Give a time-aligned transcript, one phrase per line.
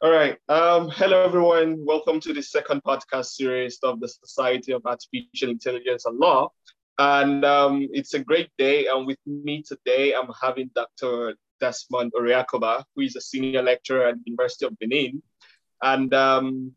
[0.00, 0.38] All right.
[0.48, 1.84] Um, hello, everyone.
[1.84, 6.52] Welcome to the second podcast series of the Society of Artificial Intelligence and Law.
[7.00, 8.86] And um, it's a great day.
[8.86, 11.34] And with me today, I'm having Dr.
[11.58, 15.20] Desmond Oriakhogba, who is a senior lecturer at the University of Benin.
[15.82, 16.74] And um,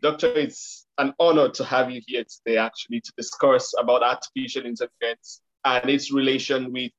[0.00, 5.42] Doctor, it's an honor to have you here today, actually, to discuss about artificial intelligence
[5.64, 6.92] and its relation with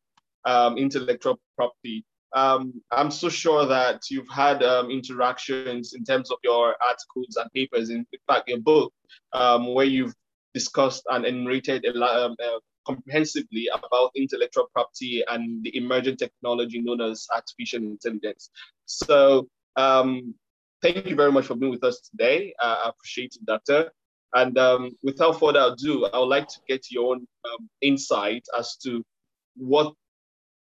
[0.43, 2.03] um, intellectual property
[2.33, 7.51] um, I'm so sure that you've had um, interactions in terms of your articles and
[7.53, 8.93] papers, in fact, your book,
[9.33, 10.15] um, where you've
[10.53, 16.81] discussed and enumerated a lot, um, uh, comprehensively about intellectual property and the emerging technology
[16.81, 18.49] known as artificial intelligence.
[18.85, 20.33] So, um,
[20.81, 22.53] thank you very much for being with us today.
[22.61, 23.91] Uh, I appreciate it, Doctor.
[24.33, 27.27] And um, without further ado, I would like to get your own
[27.81, 29.03] insight as to
[29.57, 29.93] what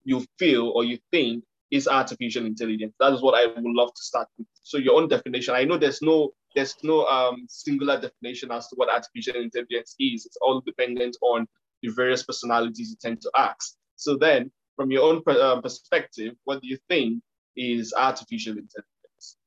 [0.06, 2.94] you feel or you think is artificial intelligence.
[3.00, 4.48] That is what I would love to start with.
[4.64, 5.56] So your own definition.
[5.56, 10.26] I know there's no there's no um, singular definition as to what artificial intelligence is.
[10.26, 11.48] It's all dependent on
[11.82, 13.76] the various personalities you tend to ask.
[13.98, 17.22] So then, from your own uh, perspective, what do you think
[17.58, 19.38] is artificial intelligence?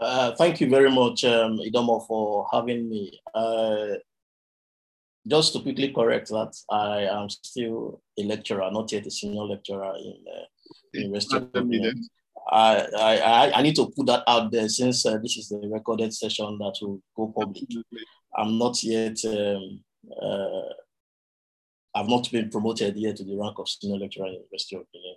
[0.00, 3.20] Uh, thank you very much, um, Idomo, for having me.
[3.32, 3.94] Uh,
[5.26, 9.94] just to quickly correct that, I am still a lecturer, not yet a senior lecturer
[9.96, 10.44] in uh,
[10.92, 11.66] University of
[12.48, 16.14] I, I, I need to put that out there since uh, this is the recorded
[16.14, 17.64] session that will go public.
[18.36, 19.80] I'm not yet, um,
[20.22, 20.72] uh,
[21.94, 24.82] I've not been promoted yet to the rank of senior lecturer in the University of
[24.92, 25.16] Benin,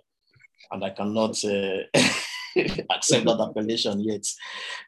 [0.72, 1.84] and I cannot uh,
[2.90, 4.26] accept that appellation yet.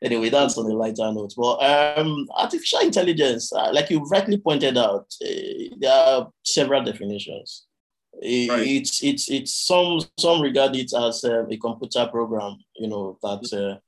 [0.03, 1.33] Anyway, that's on a lighter note.
[1.37, 7.67] But um, artificial intelligence, uh, like you rightly pointed out, uh, there are several definitions.
[8.15, 8.67] Right.
[8.67, 13.81] It's it's it's some some regard it as uh, a computer program, you know, that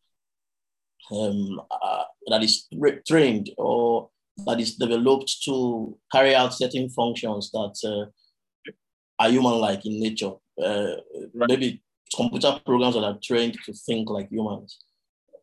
[1.11, 2.67] uh, um, uh, that is
[3.07, 4.09] trained or
[4.47, 8.73] that is developed to carry out certain functions that uh,
[9.19, 10.33] are human-like in nature.
[10.61, 10.97] Uh,
[11.35, 11.49] right.
[11.49, 11.83] Maybe
[12.15, 14.79] computer programs that are trained to think like humans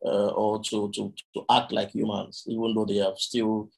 [0.04, 3.70] uh, or to, to, to act like humans, even though they have still,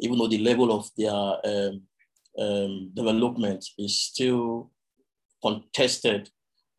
[0.00, 1.82] even though the level of their um,
[2.38, 4.70] um, development is still
[5.42, 6.30] contested.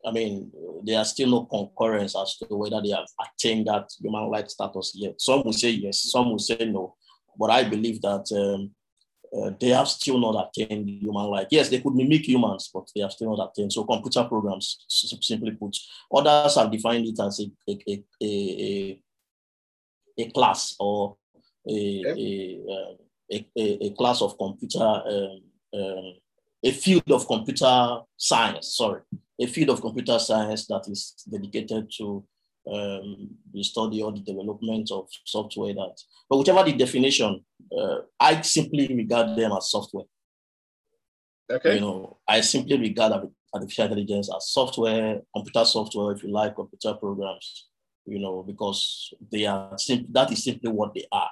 [0.04, 0.50] I mean,
[0.84, 5.20] there are still no concurrence as to whether they have attained that human-like status yet.
[5.20, 6.96] Some will say yes, some will say no.
[7.38, 8.70] But I believe that um,
[9.36, 11.48] uh, they have still not attained human-like.
[11.50, 13.72] Yes, they could mimic humans, but they have still not attained.
[13.72, 15.76] So computer programs, simply put,
[16.12, 19.02] others have defined it as a, a, a,
[20.18, 21.16] a, class or
[21.68, 22.94] a, a, uh,
[23.56, 25.40] a, a, class of computer um,
[25.72, 26.14] um,
[26.62, 29.00] a field of computer science, sorry,
[29.40, 32.24] a field of computer science that is dedicated to
[32.66, 35.96] um, the study or the development of software that,
[36.28, 37.44] but whichever the definition,
[37.76, 40.04] uh, I simply regard them as software.
[41.50, 41.74] Okay.
[41.74, 46.94] You know, I simply regard artificial intelligence as software, computer software, if you like, computer
[46.94, 47.68] programs,
[48.06, 51.30] you know, because they are simply, that is simply what they are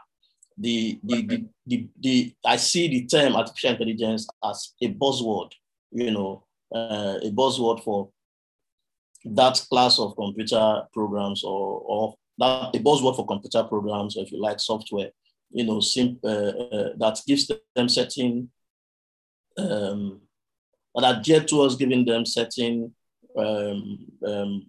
[0.59, 5.53] the, the, the, the, the, I see the term artificial intelligence as a buzzword,
[5.93, 8.10] you know, uh, a buzzword for
[9.34, 14.33] that class of computer programs or, or that a buzzword for computer programs, or if
[14.33, 15.11] you like, software,
[15.50, 15.81] you know,
[16.25, 18.50] uh, uh, that gives them certain,
[19.56, 20.21] um,
[20.94, 22.94] or that are geared towards giving them certain
[23.37, 24.66] um, um,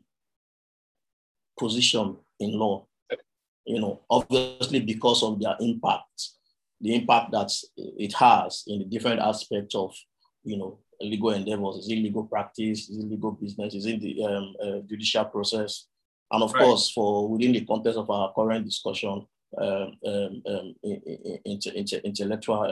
[1.58, 2.86] position in law
[3.70, 6.30] you know, obviously because of their impact,
[6.81, 9.96] the impact that it has in the different aspects of,
[10.44, 14.23] you know, legal endeavors, is it legal practice, is it legal business, is it the
[14.23, 15.87] um, uh, judicial process,
[16.31, 16.63] and of right.
[16.63, 19.25] course, for within the context of our current discussion,
[19.57, 22.63] um, um, um, into, into intellectual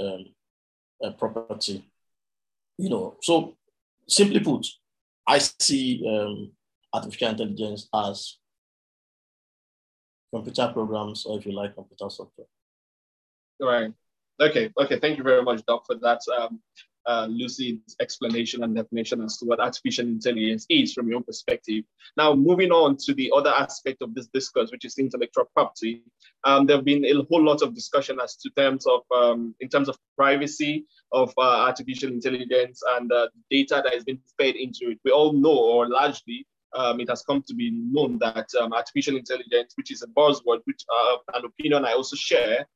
[0.00, 0.24] um, um,
[1.02, 1.84] uh, property,
[2.76, 3.16] you know.
[3.22, 3.56] So,
[4.08, 4.66] simply put,
[5.26, 6.52] I see um,
[6.92, 8.36] artificial intelligence as
[10.32, 12.46] computer programs, or if you like, computer software.
[13.60, 13.92] Right.
[14.40, 14.70] Okay.
[14.76, 14.98] Okay.
[14.98, 16.60] Thank you very much, Doc, for that um,
[17.06, 21.84] uh, lucid explanation and definition as to what artificial intelligence is from your own perspective.
[22.16, 26.02] Now, moving on to the other aspect of this discourse, which is intellectual property.
[26.44, 29.68] Um, there have been a whole lot of discussion as to terms of um, in
[29.68, 34.90] terms of privacy of uh, artificial intelligence and uh, data that has been fed into
[34.90, 34.98] it.
[35.04, 39.16] We all know, or largely, um, it has come to be known that um, artificial
[39.16, 42.66] intelligence, which is a buzzword, which uh, an opinion I also share,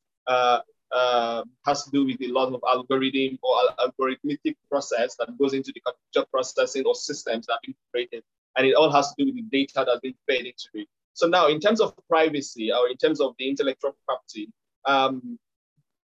[0.95, 5.73] uh, has to do with a lot of algorithm or algorithmic process that goes into
[5.75, 8.23] the computer processing or systems that have been created.
[8.57, 10.89] And it all has to do with the data that's been fed into it.
[11.13, 14.51] So now, in terms of privacy or in terms of the intellectual property,
[14.85, 15.39] um,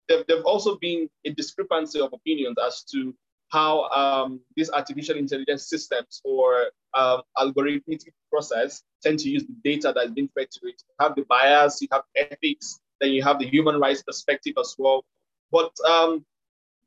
[0.09, 3.15] there, have also been a discrepancy of opinions as to
[3.49, 9.93] how um, these artificial intelligence systems or um, algorithmic process tend to use the data
[9.95, 10.83] that's been fed to it.
[10.89, 14.75] You have the bias, you have ethics, then you have the human rights perspective as
[14.79, 15.05] well.
[15.51, 16.25] But um,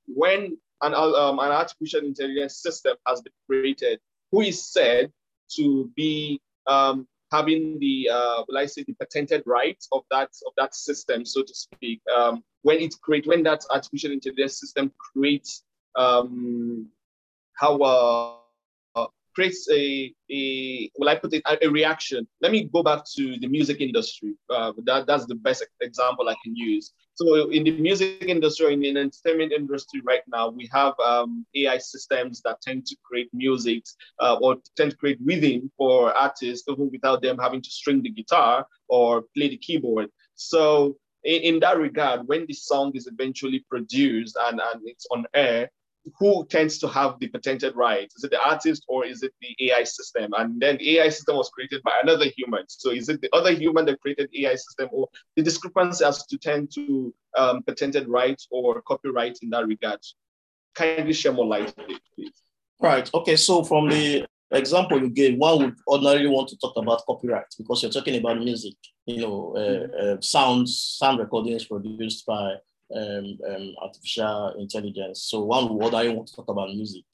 [0.07, 3.99] when an, um, an artificial intelligence system has been created,
[4.31, 5.11] who is said
[5.55, 10.53] to be um, having the, uh, will I say, the patented rights of that of
[10.57, 12.01] that system, so to speak.
[12.15, 15.63] Um, when it create, when that artificial intelligence system creates
[15.95, 16.87] um,
[17.55, 18.35] how uh,
[19.33, 22.27] creates a, a will I put it, a, a, reaction.
[22.41, 24.35] Let me go back to the music industry.
[24.49, 26.93] Uh, that, that's the best example I can use.
[27.15, 31.77] So in the music industry, in the entertainment industry right now, we have um, AI
[31.77, 33.83] systems that tend to create music
[34.19, 38.09] uh, or tend to create rhythm for artists even without them having to string the
[38.09, 40.09] guitar or play the keyboard.
[40.35, 45.25] So in, in that regard, when the song is eventually produced and, and it's on
[45.33, 45.69] air,
[46.19, 48.15] who tends to have the patented rights?
[48.15, 50.33] Is it the artist or is it the AI system?
[50.37, 52.65] And then the AI system was created by another human.
[52.67, 56.37] So is it the other human that created AI system or the discrepancy as to
[56.37, 59.99] tend to um, patented rights or copyright in that regard?
[60.75, 62.41] Kindly share more light on it, please.
[62.81, 63.09] Right.
[63.13, 63.37] Okay.
[63.37, 67.81] So from the example you gave, one would ordinarily want to talk about copyright because
[67.81, 68.75] you're talking about music,
[69.05, 72.55] you know, uh, uh, sounds, sound recordings produced by
[72.95, 75.23] um, um, artificial intelligence.
[75.23, 77.05] So one word I want to talk about music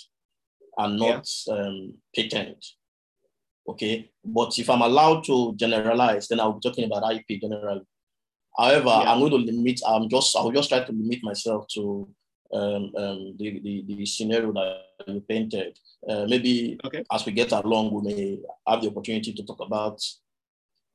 [0.77, 1.53] and not yeah.
[1.53, 2.65] um, patent.
[3.67, 7.85] Okay, but if I'm allowed to generalize, then I'll be talking about IP generally.
[8.57, 9.11] However, yeah.
[9.11, 9.79] I'm going to limit.
[9.87, 10.35] I'm just.
[10.35, 12.09] I'll just try to limit myself to
[12.53, 15.77] um, um, the, the, the scenario that you painted.
[16.07, 17.03] Uh, maybe okay.
[17.11, 20.01] as we get along, we may have the opportunity to talk about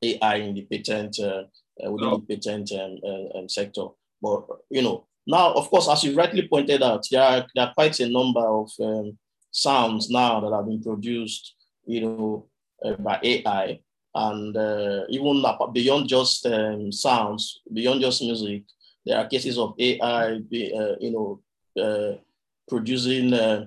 [0.03, 1.45] AI in the patent uh,
[1.85, 2.25] uh, within oh.
[2.27, 3.87] the patent um, uh, um, sector.
[4.25, 7.75] But you know, now of course, as you rightly pointed out, there are, there are
[7.75, 9.19] quite a number of um,
[9.50, 11.55] sounds now that have been produced,
[11.85, 12.47] you know,
[12.85, 13.81] uh, by AI,
[14.15, 18.62] and uh, even beyond just um, sounds, beyond just music,
[19.05, 21.41] there are cases of AI, uh, you know,
[21.81, 22.17] uh,
[22.67, 23.67] producing uh,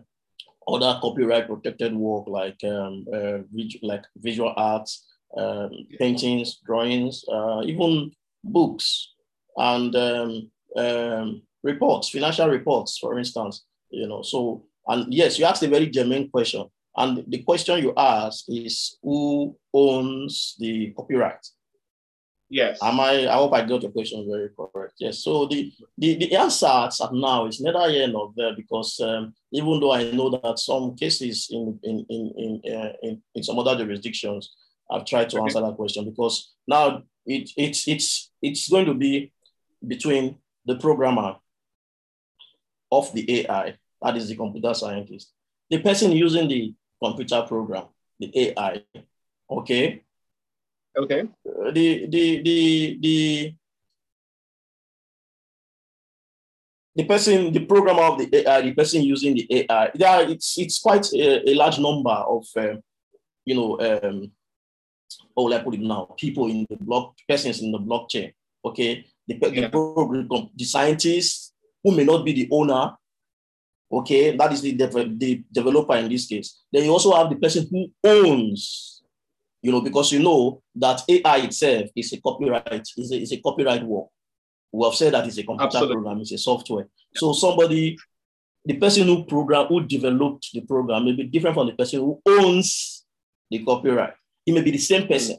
[0.67, 3.37] other copyright protected work like um, uh,
[3.83, 5.05] like visual arts,
[5.37, 5.69] um,
[5.99, 7.23] paintings, drawings,
[7.63, 8.11] even
[8.43, 9.13] books
[9.57, 13.65] and um, um, reports, financial reports, for instance.
[13.89, 16.65] You know, so and yes, you asked a very germane question,
[16.95, 21.45] and the question you ask is who owns the copyright?
[22.49, 22.79] Yes.
[22.81, 23.27] Am I?
[23.27, 24.93] I hope I got your question very correct.
[24.99, 25.19] Yes.
[25.19, 29.79] So the the, the answer at now is neither here nor there because um, even
[29.79, 33.75] though I know that some cases in in in in, uh, in, in some other
[33.75, 34.53] jurisdictions,
[34.89, 35.43] I've tried to okay.
[35.43, 39.33] answer that question because now it it's it's it's going to be
[39.87, 41.37] between the programmer
[42.91, 45.33] of the AI, that is the computer scientist,
[45.69, 46.73] the person using the
[47.03, 47.85] computer program,
[48.19, 48.83] the AI,
[49.49, 50.03] okay?
[50.97, 51.21] Okay.
[51.21, 53.55] Uh, the, the, the, the,
[56.95, 60.79] the person, the programmer of the AI, the person using the AI, yeah, it's, it's
[60.79, 62.81] quite a, a large number of, um,
[63.45, 64.31] you know, um,
[65.35, 66.13] how will I put it now?
[66.17, 68.33] People in the block, persons in the blockchain,
[68.65, 69.05] okay?
[69.27, 69.61] The, yeah.
[69.61, 71.53] the program, the scientist
[71.83, 72.93] who may not be the owner,
[73.91, 76.61] okay, that is the, the developer in this case.
[76.71, 79.01] Then you also have the person who owns,
[79.61, 83.41] you know, because you know that AI itself is a copyright, is a, is a
[83.41, 84.07] copyright work.
[84.71, 85.95] We have said that it's a computer Absolutely.
[85.95, 86.87] program, it's a software.
[87.13, 87.19] Yeah.
[87.19, 87.97] So somebody,
[88.65, 92.21] the person who program, who developed the program may be different from the person who
[92.25, 93.05] owns
[93.49, 94.13] the copyright.
[94.45, 95.37] It may be the same person.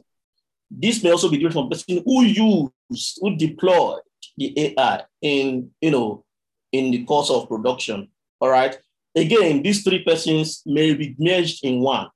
[0.69, 4.01] This may also be different from person who used, who deployed
[4.37, 6.23] the AI in, you know,
[6.71, 8.07] in the course of production.
[8.39, 8.77] All right.
[9.15, 12.07] Again, these three persons may be merged in one.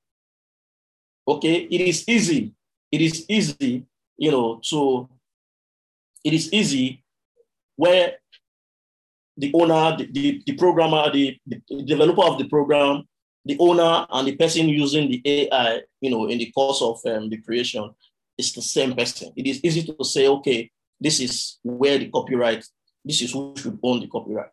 [1.26, 1.66] Okay.
[1.70, 2.54] It is easy.
[2.92, 3.84] It is easy,
[4.16, 5.08] you know, to,
[6.22, 7.02] it is easy
[7.76, 8.14] where
[9.36, 13.02] the owner, the, the, the programmer, the, the, developer of the program,
[13.44, 17.28] the owner, and the person using the AI, you know, in the course of um,
[17.28, 17.90] the creation,
[18.36, 19.32] it's the same person.
[19.36, 22.64] It is easy to say, okay, this is where the copyright,
[23.04, 24.50] this is who should own the copyright.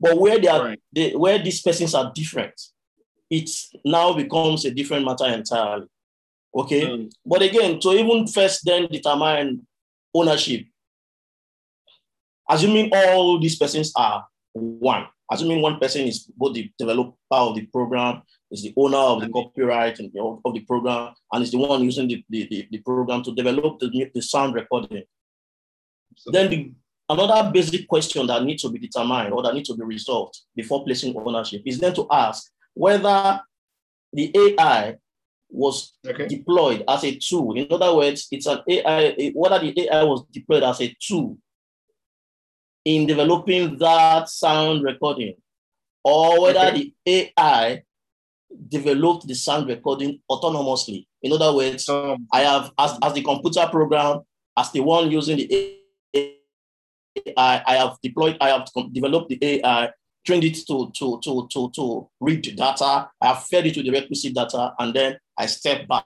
[0.00, 0.82] But where they are, right.
[0.92, 2.60] they, where these persons are different,
[3.30, 3.48] it
[3.84, 5.86] now becomes a different matter entirely.
[6.54, 6.82] Okay.
[6.82, 7.10] Mm.
[7.24, 9.66] But again, to even first then determine
[10.14, 10.66] ownership,
[12.48, 17.64] assuming all these persons are one, assuming one person is both the developer of the
[17.66, 18.22] program,
[18.52, 21.82] is the owner of the copyright and the, of the program, and is the one
[21.82, 25.02] using the, the, the, program to develop the, the sound recording.
[26.26, 26.72] Then the,
[27.08, 30.84] another basic question that needs to be determined or that needs to be resolved before
[30.84, 33.40] placing ownership is then to ask whether
[34.12, 34.96] the AI
[35.48, 36.26] was okay.
[36.26, 37.56] deployed as a tool.
[37.56, 41.38] In other words, it's an AI, whether the AI was deployed as a tool
[42.84, 45.34] in developing that sound recording,
[46.04, 46.92] or whether okay.
[47.04, 47.82] the AI
[48.68, 51.06] developed the sound recording autonomously.
[51.22, 54.20] In other words, um, I have, as, as the computer program,
[54.56, 55.78] as the one using the
[56.14, 59.90] AI, I have deployed, I have developed the AI,
[60.26, 63.82] trained it to, to, to, to, to read the data, I have fed it to
[63.82, 66.04] the requisite data, and then I step back.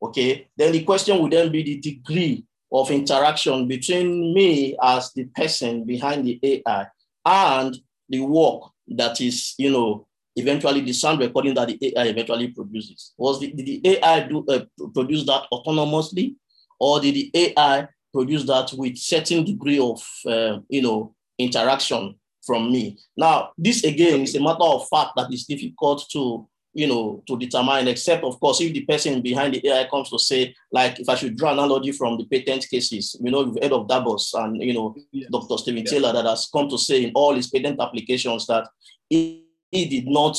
[0.00, 5.24] Okay, then the question would then be the degree of interaction between me as the
[5.24, 6.86] person behind the AI
[7.24, 7.76] and
[8.08, 10.06] the work that is, you know,
[10.38, 13.12] eventually the sound recording that the AI eventually produces.
[13.16, 14.64] Was the, did the AI do, uh,
[14.94, 16.36] produce that autonomously,
[16.78, 22.14] or did the AI produce that with certain degree of, uh, you know, interaction
[22.46, 22.98] from me?
[23.16, 27.36] Now, this again is a matter of fact that is difficult to you know, to
[27.36, 31.08] determine, except of course, if the person behind the AI comes to say, like, if
[31.08, 34.62] I should draw analogy from the patent cases, you know, you've heard of DABUS and,
[34.62, 35.28] you know, yes.
[35.28, 35.58] Dr.
[35.58, 35.90] Stephen yeah.
[35.90, 38.68] Thaler that has come to say in all his patent applications that
[39.08, 40.36] he, he did not,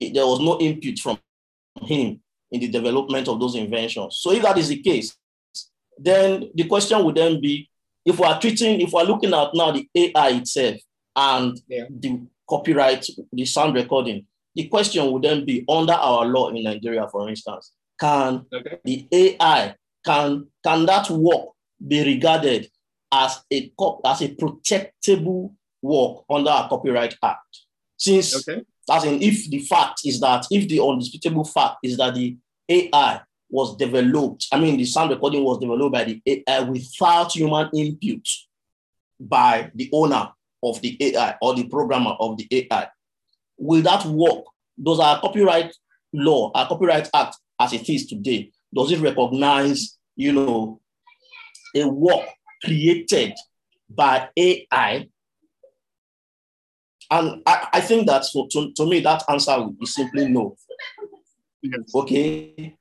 [0.00, 1.18] there was no input from
[1.82, 4.18] him in the development of those inventions.
[4.20, 5.16] So if that is the case,
[5.98, 7.68] then the question would then be,
[8.04, 10.76] if we are treating, if we're looking at now the AI itself
[11.14, 11.84] and yeah.
[11.90, 17.08] the copyright, the sound recording, the question would then be under our law in Nigeria,
[17.08, 18.78] for instance, can okay.
[18.84, 19.74] the AI,
[20.04, 21.50] can, can that work
[21.86, 22.68] be regarded
[23.12, 23.72] as a,
[24.04, 27.61] as a protectable work under a Copyright Act?
[28.02, 28.62] Since, okay.
[28.90, 32.36] as in, if the fact is that, if the undisputable fact is that the
[32.68, 37.70] AI was developed, I mean, the sound recording was developed by the AI without human
[37.72, 38.26] input
[39.20, 40.32] by the owner
[40.64, 42.88] of the AI or the programmer of the AI,
[43.56, 44.46] will that work?
[44.82, 45.72] Does our copyright
[46.12, 50.80] law, our copyright act as it is today, does it recognize, you know,
[51.76, 52.26] a work
[52.64, 53.34] created
[53.88, 55.06] by AI?
[57.12, 60.56] And I, I think that so to, to me, that answer is simply no.
[61.60, 61.94] Yes.
[61.94, 62.74] Okay.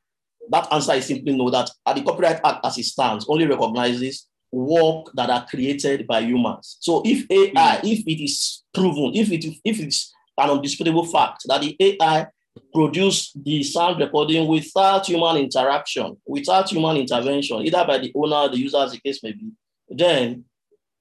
[0.50, 5.12] That answer is simply no, that the Copyright Act as it stands only recognizes work
[5.16, 6.78] that are created by humans.
[6.80, 7.92] So if AI, mm.
[7.92, 12.28] if it is proven, if it if it's an undisputable fact that the AI
[12.74, 18.58] produced the sound recording without human interaction, without human intervention, either by the owner, the
[18.60, 19.52] user, as the case may be,
[19.90, 20.46] then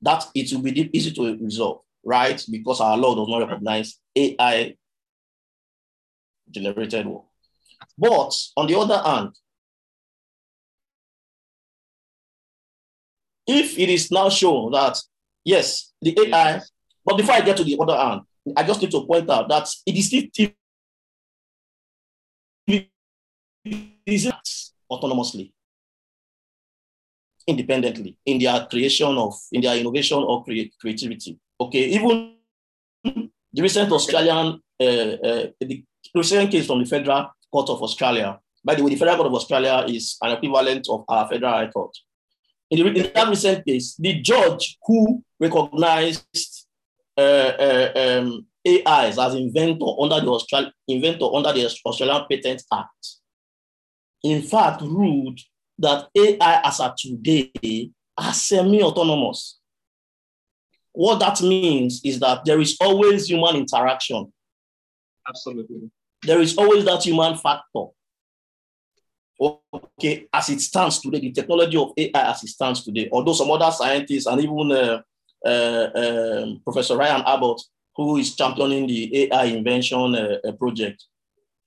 [0.03, 2.43] that it will be easy to resolve, right?
[2.51, 4.75] Because our law does not recognize AI
[6.51, 7.25] generated work.
[7.97, 9.31] But on the other hand,
[13.47, 14.99] if it is now shown that
[15.45, 16.61] yes, the AI,
[17.05, 18.23] but before I get to the other hand,
[18.57, 20.51] I just need to point out that it is still
[24.91, 25.53] autonomously,
[27.47, 31.39] independently in their creation of, in their innovation or creativity.
[31.61, 32.37] Okay, even
[33.05, 38.39] the recent Australian, uh, uh, the recent case from the Federal Court of Australia.
[38.65, 41.69] By the way, the Federal Court of Australia is an equivalent of our Federal High
[41.69, 41.95] Court.
[42.71, 46.67] In, the, in that recent case, the judge who recognized
[47.19, 53.17] uh, uh, um, AIs as inventor under the Australian inventor under the Australian Patent Act,
[54.23, 55.41] in fact, ruled
[55.79, 59.60] that AI as of today are semi-autonomous.
[60.93, 64.33] What that means is that there is always human interaction.
[65.29, 65.91] Absolutely.
[66.23, 67.87] There is always that human factor.
[69.41, 73.51] Okay, as it stands today, the technology of AI as it stands today, although some
[73.51, 75.01] other scientists and even uh,
[75.47, 77.63] uh, um, Professor Ryan Abbott,
[77.97, 81.05] who is championing the AI invention uh, uh, project,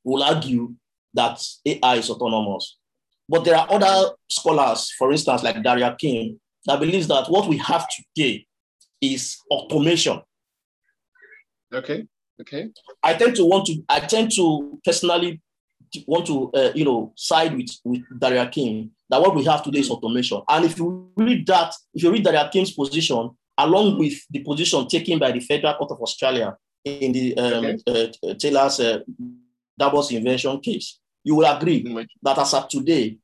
[0.04, 0.76] will argue
[1.16, 2.78] that AI is autonomous.
[3.28, 7.58] But there are other scholars, for instance, like Daria Kim, that believes that what we
[7.58, 8.46] have today
[9.04, 10.22] is automation.
[11.74, 12.08] Okay.
[12.42, 12.70] Okay.
[13.02, 13.84] I tend to want to.
[13.90, 15.42] I tend to personally
[16.08, 19.80] want to, uh, you know, side with with Daria Kim that what we have today
[19.80, 20.42] is automation.
[20.48, 24.88] And if you read that, if you read Daria Kim's position, along with the position
[24.88, 28.12] taken by the Federal Court of Australia in the um, okay.
[28.24, 29.00] uh, Thaler's uh,
[29.80, 32.02] DABUS invention case, you will agree mm-hmm.
[32.22, 33.18] that as of today,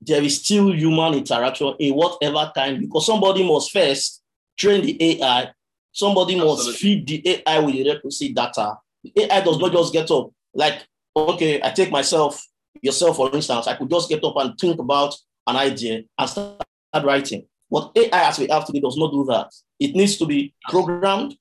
[0.00, 4.22] there is still human interaction in whatever time because somebody must first
[4.58, 5.50] train the AI,
[5.92, 6.66] somebody Absolutely.
[6.66, 10.30] must feed the AI with the requisite data, The AI does not just get up.
[10.54, 10.86] Like,
[11.16, 12.44] okay, I take myself,
[12.82, 15.14] yourself, for instance, I could just get up and think about
[15.46, 16.62] an idea and start
[17.02, 17.46] writing.
[17.68, 19.50] What AI as we have today does not do that.
[19.78, 21.36] It needs to be programmed,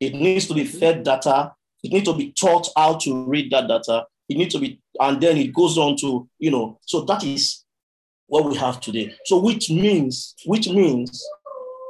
[0.00, 1.52] it needs to be fed data,
[1.82, 4.06] it needs to be taught how to read that data.
[4.28, 7.64] It needs to be, and then it goes on to, you know, so that is
[8.28, 9.14] what we have today.
[9.26, 11.22] So which means, which means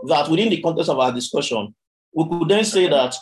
[0.09, 1.75] that within the context of our discussion,
[2.13, 3.15] we could then say that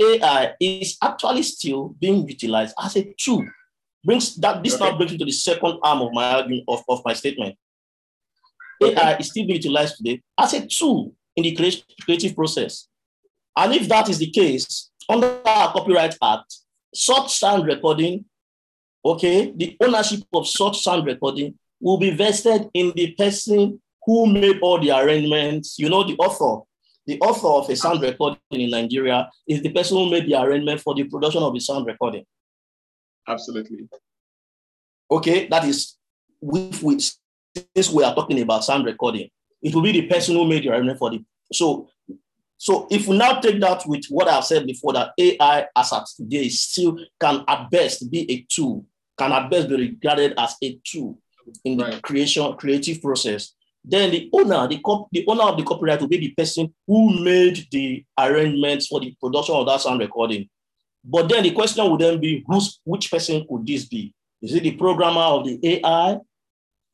[0.00, 3.44] AI is actually still being utilized as a tool.
[4.04, 4.90] Brings that this okay.
[4.90, 7.56] now brings me to the second arm of my argument of, of my statement.
[8.82, 8.94] Okay.
[8.94, 12.88] AI is still being utilized today as a tool in the creative process.
[13.56, 16.56] And if that is the case, under our Copyright Act,
[16.94, 18.24] such sound recording,
[19.04, 24.58] okay, the ownership of such sound recording will be vested in the person who made
[24.60, 25.78] all the arrangements.
[25.78, 26.64] You know, the author,
[27.06, 30.80] the author of a sound recording in Nigeria is the person who made the arrangement
[30.80, 32.24] for the production of the sound recording.
[33.28, 33.88] Absolutely.
[35.10, 35.96] Okay, that is
[36.40, 37.12] with which
[37.76, 39.28] since we are talking about sound recording,
[39.60, 41.88] it will be the person who made the arrangement for the so
[42.62, 46.06] so if we now take that with what I've said before, that AI as at
[46.16, 48.86] today still can at best be a tool,
[49.18, 51.18] can at best be regarded as a tool
[51.64, 52.02] in the right.
[52.02, 53.52] creation, creative process.
[53.84, 57.22] Then the owner, the, cop, the owner of the copyright will be the person who
[57.22, 60.48] made the arrangements for the production of that sound recording.
[61.04, 64.14] But then the question would then be, who's, which person could this be?
[64.40, 66.18] Is it the programmer of the AI?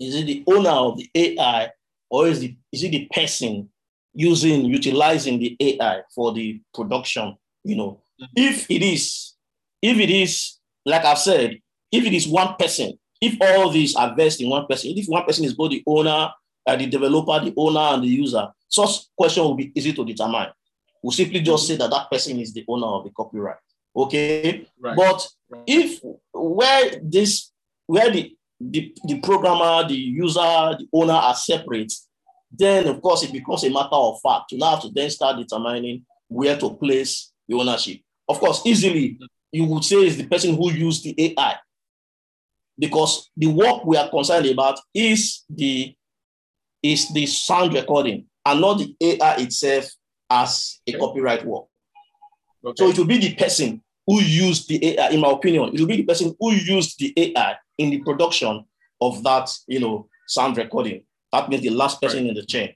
[0.01, 1.71] Is it the owner of the AI?
[2.09, 3.69] Or is, the, is it the person
[4.15, 7.37] using, utilizing the AI for the production?
[7.65, 8.03] You know,
[8.35, 9.35] if it is,
[9.83, 10.55] if it is,
[10.87, 11.59] like I've said,
[11.93, 15.25] if it is one person, if all these are vested in one person, if one
[15.25, 16.31] person is both the owner,
[16.69, 20.49] uh, the developer, the owner, and the user, such question will be easy to determine.
[21.03, 23.57] We'll simply just say that that person is the owner of the copyright.
[23.97, 24.97] Okay, right.
[24.97, 25.63] but right.
[25.67, 26.01] if
[26.33, 27.51] where this
[27.87, 31.93] where the, the the programmer, the user, the owner are separate,
[32.53, 34.53] then of course it becomes a matter of fact.
[34.53, 38.01] You now have to then start determining where to place the ownership.
[38.29, 39.19] Of course, easily
[39.51, 41.57] you would say is the person who used the AI
[42.79, 45.95] because the work we are concerned about is the
[46.83, 49.87] is the sound recording and not the AI itself
[50.31, 50.99] as a okay.
[50.99, 51.65] copyright work.
[52.65, 52.75] Okay.
[52.77, 55.87] So it will be the person who used the AI, in my opinion, it will
[55.87, 58.65] be the person who used the AI in the production
[59.01, 61.05] of that, you know, sound recording.
[61.33, 62.31] That means the last person right.
[62.31, 62.75] in the chain.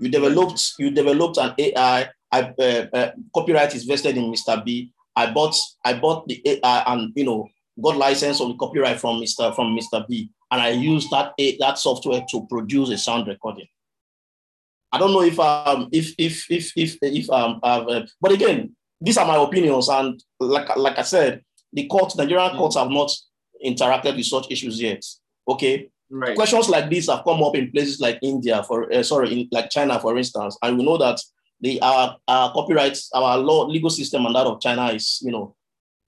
[0.00, 2.08] You developed, you developed an AI.
[2.32, 4.64] I, uh, uh, copyright is vested in Mr.
[4.64, 4.90] B.
[5.14, 7.46] I bought, I bought the AI, and you know,
[7.80, 9.54] got license on the copyright from Mr.
[9.54, 10.06] from Mr.
[10.08, 13.66] B, and I used that that software to produce a sound recording.
[14.92, 19.18] I don't know if um if if if if if um uh, but again, these
[19.18, 22.56] are my opinions, and like like I said, the court Nigerian mm.
[22.56, 23.10] courts have not
[23.66, 25.04] interacted with such issues yet.
[25.48, 25.90] Okay.
[26.08, 26.36] Right.
[26.36, 29.70] Questions like this have come up in places like India, for uh, sorry, in like
[29.70, 31.18] China, for instance, and we know that
[31.60, 35.56] the our, our copyrights, our law legal system, and that of China is you know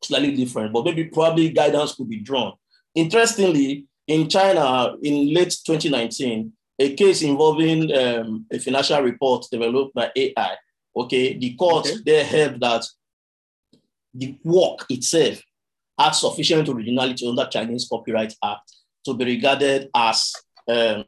[0.05, 2.53] slightly different, but maybe probably guidance could be drawn.
[2.95, 10.11] Interestingly, in China in late 2019, a case involving um, a financial report developed by
[10.15, 10.57] AI,
[10.95, 11.97] okay, the court okay.
[12.05, 12.85] there held that
[14.15, 15.41] the work itself
[15.99, 20.33] had sufficient originality under Chinese Copyright Act to be regarded as
[20.69, 21.05] um,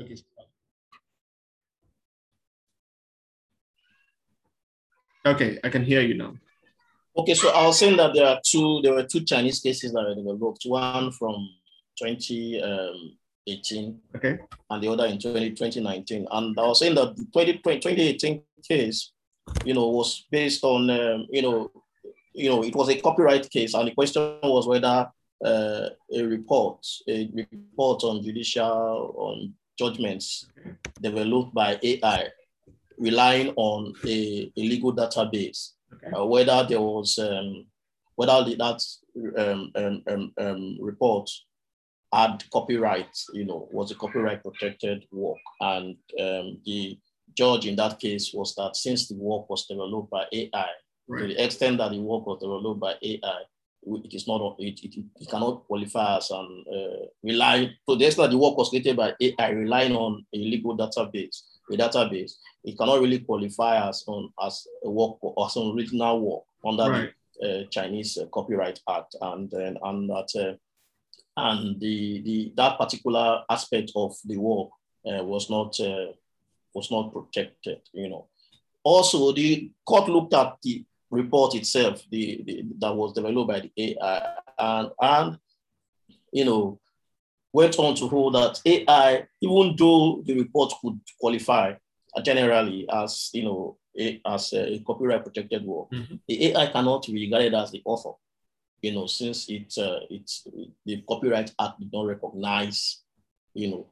[0.00, 0.16] Okay.
[5.26, 6.34] Okay, I can hear you now.
[7.16, 10.04] Okay, so I was saying that there are two, there were two Chinese cases that
[10.04, 11.48] were developed, one from
[11.98, 14.38] 2018 okay.
[14.70, 16.26] and the other in 20, 2019.
[16.30, 19.12] And I was saying that the 20, 2018 case,
[19.64, 21.72] you know, was based on, um, you know,
[22.32, 25.10] you know, it was a copyright case, and the question was whether
[25.44, 30.48] uh, a report, a report on judicial, on judgments
[31.00, 32.28] developed by AI,
[32.98, 36.10] relying on a, a legal database, okay.
[36.16, 37.66] uh, whether there was, um,
[38.16, 38.82] whether that
[39.38, 41.30] um, um, um, um, report
[42.12, 45.38] had copyright, you know, was a copyright protected work.
[45.60, 46.98] And um, the
[47.36, 50.66] judge in that case was that since the work was developed by AI,
[51.06, 51.20] right.
[51.20, 53.42] to the extent that the work was developed by AI,
[53.96, 58.30] it is not it, it, it cannot qualify as an uh, rely to the extent
[58.30, 62.32] the work was created by AI relying on a legal database, a database,
[62.64, 67.12] it cannot really qualify as on as a work or some original work under right.
[67.40, 70.56] the uh, Chinese uh, Copyright Act, and then and that uh,
[71.36, 74.70] and the the that particular aspect of the work
[75.06, 76.12] uh, was not uh,
[76.74, 78.26] was not protected, you know.
[78.82, 83.72] Also, the court looked at the report itself, the, the, that was developed by the
[83.76, 85.38] AI, and, and
[86.32, 86.78] you know,
[87.52, 91.74] went on to hold that AI, even though the report could qualify
[92.22, 96.16] generally as you know a, as a copyright protected work, mm-hmm.
[96.26, 98.12] the AI cannot be regarded as the author.
[98.80, 100.46] You know, since it uh, it's
[100.86, 103.02] the Copyright Act did not recognize,
[103.52, 103.86] you know,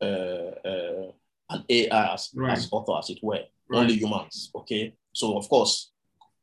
[0.00, 1.12] uh, uh,
[1.50, 2.52] an AI as, right.
[2.52, 3.80] as author, as it were, right.
[3.80, 4.50] only humans.
[4.54, 5.90] Okay, so of course,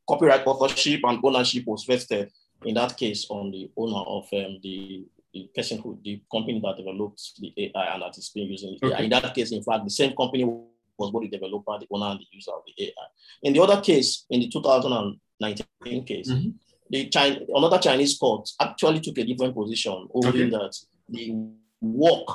[0.08, 2.30] copyright authorship and ownership was vested
[2.64, 6.76] in that case on the owner of um, the, the person who, the company that
[6.76, 9.04] developed the AI and that is being using okay.
[9.04, 12.20] In that case, in fact, the same company was both the developer, the owner, and
[12.20, 13.06] the user of the AI.
[13.42, 16.50] In the other case, in the 2019 case, mm-hmm.
[16.90, 20.50] the China, another Chinese court actually took a different position, holding okay.
[20.50, 20.76] that
[21.08, 21.34] the
[21.80, 22.28] work,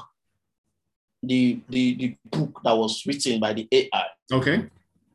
[1.23, 4.69] the, the, the book that was written by the AI, okay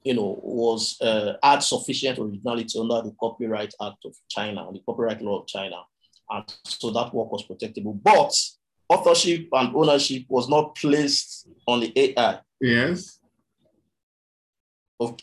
[0.04, 5.22] you know, was uh, had sufficient originality under the Copyright Act of China, the copyright
[5.22, 5.76] law of China.
[6.30, 7.98] And so that work was protectable.
[8.02, 8.34] But
[8.88, 12.40] authorship and ownership was not placed on the AI.
[12.60, 13.18] Yes.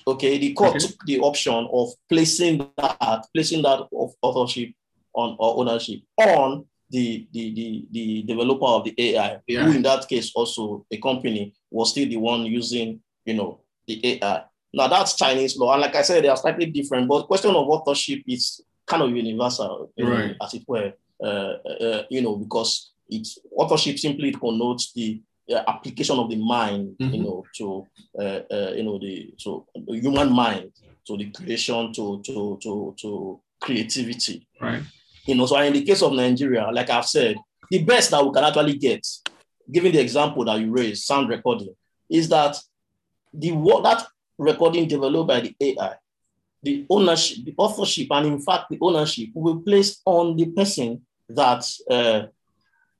[0.07, 0.79] Okay, the court okay.
[0.79, 4.73] took the option of placing that, placing that of authorship
[5.13, 9.63] on or ownership on the, the, the, the developer of the AI, yeah.
[9.63, 14.21] who in that case also a company was still the one using, you know, the
[14.21, 14.43] AI.
[14.73, 17.07] Now that's Chinese law, and like I said, they are slightly different.
[17.07, 20.35] But question of authorship is kind of universal, right.
[20.41, 20.93] as it were.
[21.21, 26.95] Uh, uh, you know, because it's authorship simply connotes the uh, application of the mind,
[26.99, 27.13] mm-hmm.
[27.13, 27.85] you know, to
[28.17, 30.71] uh, uh, you know the to the human mind,
[31.05, 34.47] to the creation, to to to to creativity.
[34.61, 34.83] Right.
[35.25, 37.37] You know, so in the case of Nigeria, like I've said,
[37.69, 39.05] the best that we can actually get,
[39.71, 41.75] given the example that you raised, sound recording,
[42.09, 42.55] is that
[43.33, 43.51] the
[43.83, 44.07] that
[44.39, 45.93] recording developed by the AI,
[46.63, 51.01] the ownership, the authorship, and in fact, the ownership will be placed on the person
[51.27, 52.23] that uh,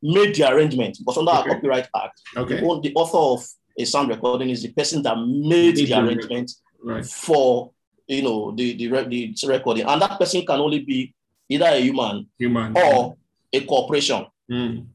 [0.01, 0.97] made the arrangement.
[0.99, 1.49] Because under okay.
[1.49, 2.55] our Copyright Act, okay.
[2.59, 3.47] the, the, author of
[3.77, 6.51] a sound recording is the person that made the arrangement
[6.83, 7.05] right.
[7.05, 7.71] for
[8.07, 11.13] you know the, the, the recording, and that person can only be
[11.47, 12.77] either a human, human.
[12.77, 13.15] or
[13.53, 14.25] a corporation.
[14.51, 14.85] Mm.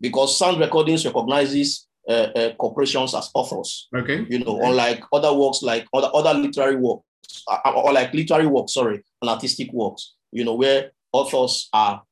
[0.00, 3.88] Because sound recordings recognizes uh, uh, corporations as authors.
[3.94, 4.26] Okay.
[4.28, 7.04] You know, unlike other works like other, other literary works,
[7.48, 12.02] uh, uh, or like literary works, sorry, and artistic works, you know, where authors are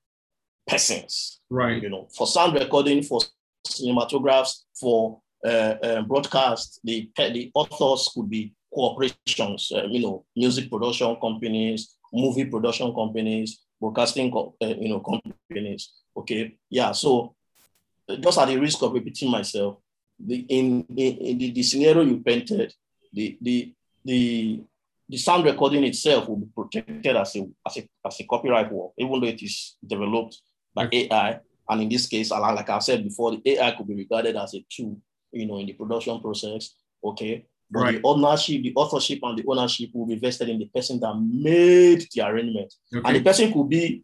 [0.66, 1.40] persons.
[1.50, 1.82] Right.
[1.82, 3.20] You know, for sound recording, for
[3.66, 10.70] cinematographs, for uh, uh, broadcast, the, the authors could be corporations, uh, you know, music
[10.70, 15.92] production companies, movie production companies, broadcasting, you know, companies.
[16.16, 16.56] Okay.
[16.68, 16.92] Yeah.
[16.92, 17.34] So
[18.16, 19.78] just at the risk of repeating myself,
[20.18, 22.72] the, in, in, in the, the, scenario you painted,
[23.12, 24.60] the, the, the,
[25.08, 28.92] the sound recording itself will be protected as a, as a, as a copyright work,
[28.98, 30.40] even though it is developed
[30.74, 31.10] by mm.
[31.10, 31.40] AI.
[31.68, 34.64] And in this case, like I said before, the AI could be regarded as a
[34.68, 35.00] tool,
[35.32, 36.74] you know, in the production process.
[37.02, 37.46] Okay.
[37.70, 37.94] But right.
[37.94, 42.08] the ownership, the authorship and the ownership will be vested in the person that made
[42.12, 42.74] the arrangement.
[42.94, 43.06] Okay.
[43.06, 44.02] And the person could be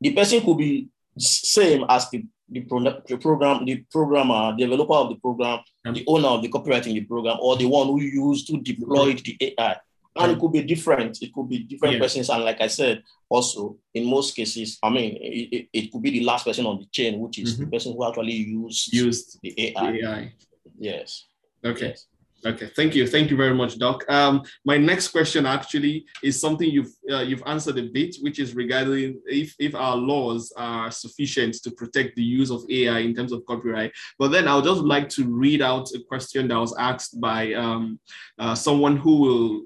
[0.00, 0.88] the person could be
[1.18, 6.28] same as the the, pro- the program, the programmer, developer of the program, the owner
[6.28, 9.76] of the copyright in the program, or the one who used to deploy the AI.
[10.16, 11.22] And it could be different.
[11.22, 12.00] It could be different yeah.
[12.00, 12.30] persons.
[12.30, 16.24] And like I said, also in most cases, I mean, it, it could be the
[16.24, 17.64] last person on the chain, which is mm-hmm.
[17.64, 19.92] the person who actually used, used the AI.
[19.92, 20.32] The AI.
[20.78, 21.26] Yes.
[21.64, 21.88] Okay.
[21.88, 22.06] Yes.
[22.44, 24.02] Okay, thank you, thank you very much, Doc.
[24.10, 28.54] Um, my next question actually is something you've uh, you've answered a bit, which is
[28.54, 33.32] regarding if if our laws are sufficient to protect the use of AI in terms
[33.32, 33.92] of copyright.
[34.18, 38.00] But then I'll just like to read out a question that was asked by um,
[38.38, 39.62] uh, someone who will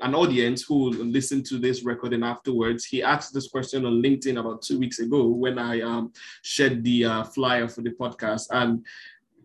[0.00, 2.86] an audience who will listen to this recording afterwards.
[2.86, 6.10] He asked this question on LinkedIn about two weeks ago when I um,
[6.42, 8.82] shared the uh, flyer for the podcast, and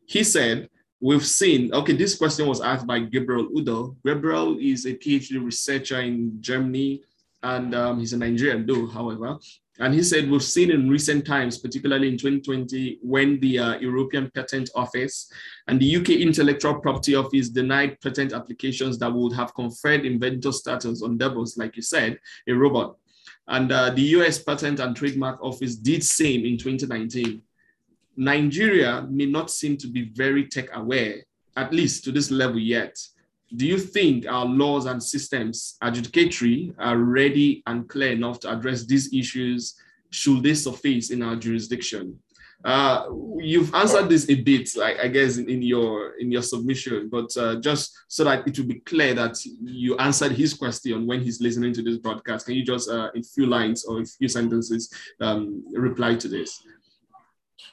[0.05, 3.95] he said we've seen, okay, this question was asked by Gabriel Udo.
[4.05, 7.03] Gabriel is a PhD researcher in Germany,
[7.43, 9.37] and um, he's a Nigerian though, however.
[9.81, 14.29] And he said, we've seen in recent times, particularly in 2020, when the uh, European
[14.35, 15.31] Patent Office
[15.69, 21.01] and the UK Intellectual Property Office denied patent applications that would have conferred inventor status
[21.01, 22.97] on DABUS, like you said, a robot.
[23.47, 27.41] and uh, the US Patent and Trademark Office did same in 2019.
[28.19, 31.23] Nigeria may not seem to be very tech aware,
[31.55, 32.97] at least to this level yet.
[33.55, 38.85] Do you think our laws and systems, adjudicatory, are ready and clear enough to address
[38.85, 39.75] these issues
[40.11, 42.19] should they surface in our jurisdiction?
[42.65, 43.05] Uh,
[43.37, 47.35] you've answered this a bit, like I guess, in, in your in your submission, but
[47.37, 51.39] uh, just so that it will be clear that you answered his question when he's
[51.39, 54.27] listening to this broadcast, can you just uh, in a few lines or a few
[54.27, 56.61] sentences um, reply to this?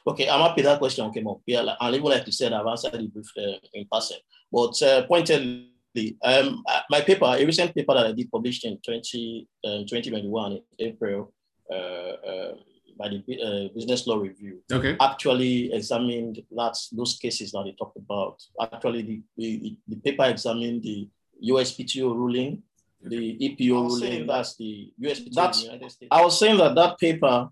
[0.07, 1.41] Okay, I'm happy that question came up.
[1.47, 4.19] Yeah, and even like you said, I've answered it brief, uh, in person.
[4.53, 8.79] But uh, pointedly, um, uh, my paper, a recent paper that I did published in
[8.79, 11.33] 20, um, 2021 in April,
[11.71, 12.55] uh, uh,
[12.99, 14.97] by the uh, Business Law Review okay.
[15.01, 18.43] actually examined that those cases that they talked about.
[18.61, 21.09] Actually, the, the, the paper examined the
[21.45, 22.63] USPTO ruling,
[23.03, 26.09] the EPO ruling, that's the USPTO that's, the United States.
[26.11, 27.49] I was saying that that paper,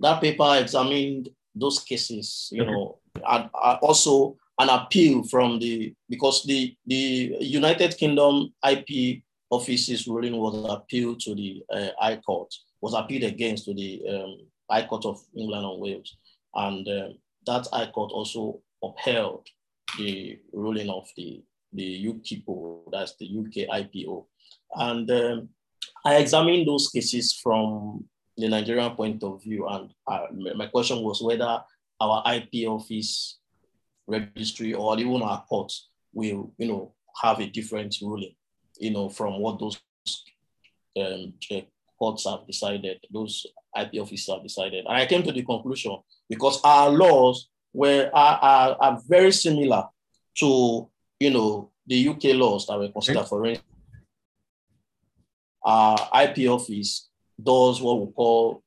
[0.00, 2.70] that paper examined those cases, you okay.
[2.70, 10.06] know, and, and also an appeal from the because the the United Kingdom IP office's
[10.06, 14.38] ruling was appealed to the uh, High Court, was appealed against to the um,
[14.70, 16.16] High Court of England and Wales.
[16.54, 17.08] And uh,
[17.46, 19.46] that High Court also upheld
[19.98, 21.42] the ruling of the,
[21.72, 24.24] the UKIPO, that's the UK IPO.
[24.74, 25.48] And um,
[26.04, 28.04] I examined those cases from
[28.36, 29.66] the Nigerian point of view.
[29.66, 31.60] And uh, my question was whether
[32.00, 33.38] our IP office
[34.06, 35.72] registry or even our court
[36.12, 38.34] will, you know, have a different ruling,
[38.78, 39.80] you know, from what those
[41.00, 41.32] um,
[41.98, 43.46] courts have decided, those
[43.78, 44.84] IP officers have decided.
[44.86, 45.96] And I came to the conclusion
[46.28, 49.84] because our laws were are, are, are very similar
[50.38, 50.88] to
[51.20, 53.28] you know the UK laws that were considered okay.
[53.28, 53.66] for instance.
[55.62, 57.08] Our IP office
[57.42, 58.62] does what we call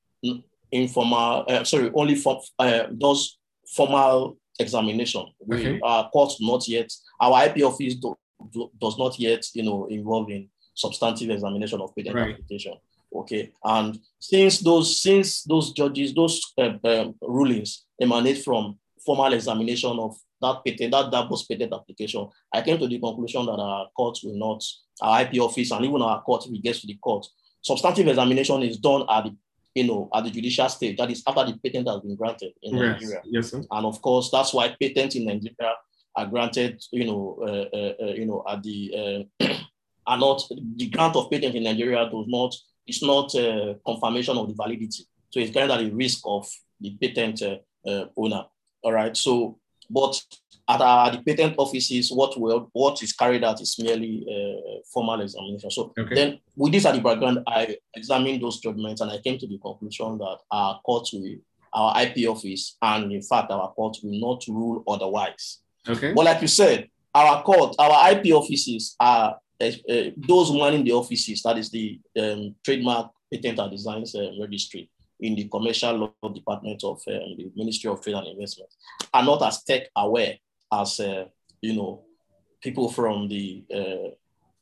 [0.72, 3.38] informal, uh, sorry, only for, uh, does
[3.76, 5.26] formal examination.
[5.52, 5.74] Okay.
[5.74, 8.16] We, our court not yet, our IP office do,
[8.52, 12.34] do, does not yet, you know, involve in substantive examination of patent right.
[12.34, 12.74] application.
[13.14, 19.98] Okay, and since those since those judges those uh, um, rulings emanate from formal examination
[19.98, 24.20] of that patent that double patent application, I came to the conclusion that our court
[24.24, 24.64] will not,
[25.02, 27.26] our IP office and even our court, if we get to the court,
[27.62, 29.36] substantive examination is done at the
[29.76, 30.98] you know, at the judicial stage.
[30.98, 33.02] That is after the patent has been granted in yes.
[33.02, 33.22] Nigeria.
[33.26, 33.64] Yes, sir.
[33.70, 35.74] And of course, that's why patents in Nigeria
[36.16, 39.46] are granted, you know, uh, uh, uh, you know, at the uh,
[40.08, 40.42] are not
[40.76, 42.56] the grant of patent in Nigeria does not
[42.88, 45.06] it's not a confirmation of the validity.
[45.30, 46.50] So it's kind of the risk of
[46.82, 48.46] the patent uh, uh, owner.
[48.82, 49.16] All right.
[49.16, 50.20] So, but
[50.70, 55.20] at uh, the patent offices, what will what is carried out is merely uh, formal
[55.20, 55.72] examination.
[55.72, 56.14] So okay.
[56.14, 59.58] then, with this at the background, I examined those judgments and I came to the
[59.58, 61.38] conclusion that our court will,
[61.74, 65.60] our IP office, and in fact our court will not rule otherwise.
[65.88, 66.14] Okay.
[66.14, 69.72] But like you said, our court, our IP offices are uh,
[70.18, 74.88] those manning the offices, that is the um, trademark patent and designs uh, registry
[75.20, 78.70] in the commercial law department of um, the Ministry of Trade and Investment,
[79.12, 80.38] are not as tech aware
[80.72, 81.26] as uh,
[81.62, 82.04] you know
[82.62, 83.64] people from the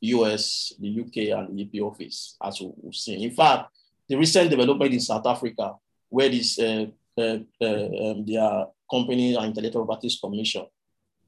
[0.00, 3.22] US, uh, the UK, and the EP office, as we've seen.
[3.22, 3.70] In fact,
[4.08, 5.74] the recent development in South Africa,
[6.08, 6.86] where this uh,
[7.18, 10.64] uh, um, their company and intellectual properties commission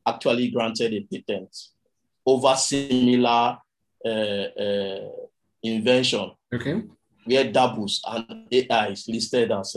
[0.07, 1.55] actually granted a patent
[2.25, 3.59] over similar
[4.05, 5.09] uh, uh,
[5.63, 6.31] invention.
[6.53, 6.83] Okay.
[7.25, 9.77] Where DABUS and AI is listed as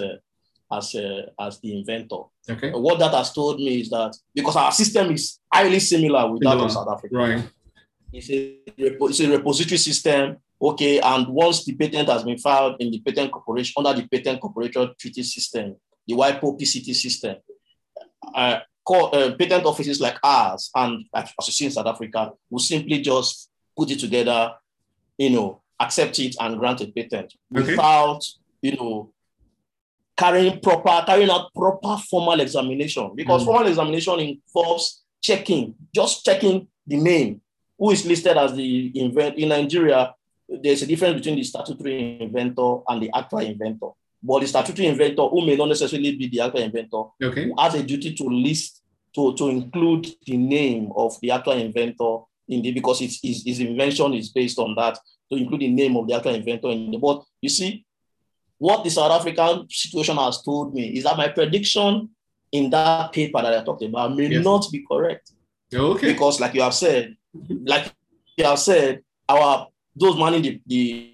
[0.77, 2.23] as a, as the inventor.
[2.49, 2.71] Okay.
[2.71, 6.57] What that has told me is that because our system is highly similar with that
[6.57, 7.15] of South Africa.
[7.15, 7.43] Right.
[8.11, 10.37] It's a, it's a repository system.
[10.61, 14.39] Okay, and once the patent has been filed in the patent cooperation under the patent
[14.39, 15.75] cooperation treaty system,
[16.07, 17.35] the WIPO PCT system,
[18.33, 22.59] uh, call, uh, patent offices like ours and as you see in South Africa will
[22.59, 24.53] simply just put it together,
[25.17, 27.71] you know, accept it and grant a patent okay.
[27.71, 28.21] without,
[28.61, 29.11] you know,
[30.17, 33.45] carrying proper, carrying out proper formal examination because mm.
[33.45, 37.41] formal examination involves checking, just checking the name,
[37.77, 40.13] who is listed as the inventor in Nigeria.
[40.47, 43.89] There's a difference between the statutory inventor and the actual inventor.
[44.21, 47.51] But the statutory inventor, who may not necessarily be the actual inventor, okay.
[47.57, 48.81] has a duty to list,
[49.15, 53.59] to, to include the name of the actual inventor in the, because it's, his, his
[53.59, 54.97] invention is based on that,
[55.31, 57.85] to include the name of the actual inventor in the, but you see,
[58.63, 62.09] what the South African situation has told me is that my prediction
[62.49, 64.41] in that paper that I talked about may yes.
[64.41, 65.33] not be correct.
[65.73, 66.13] Okay.
[66.13, 67.17] Because like you have said,
[67.65, 67.91] like
[68.37, 71.09] you have said, our those manning the, the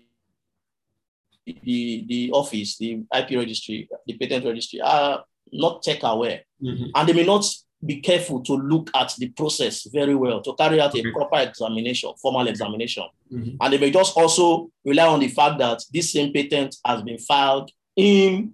[1.64, 6.42] the, the office, the IP registry, the patent registry are not tech aware.
[6.62, 6.92] Mm-hmm.
[6.94, 7.44] And they may not
[7.86, 11.12] be careful to look at the process very well, to carry out a mm-hmm.
[11.12, 13.06] proper examination, formal examination.
[13.32, 13.56] Mm-hmm.
[13.62, 17.18] And they may just also rely on the fact that this same patent has been
[17.18, 18.54] filed in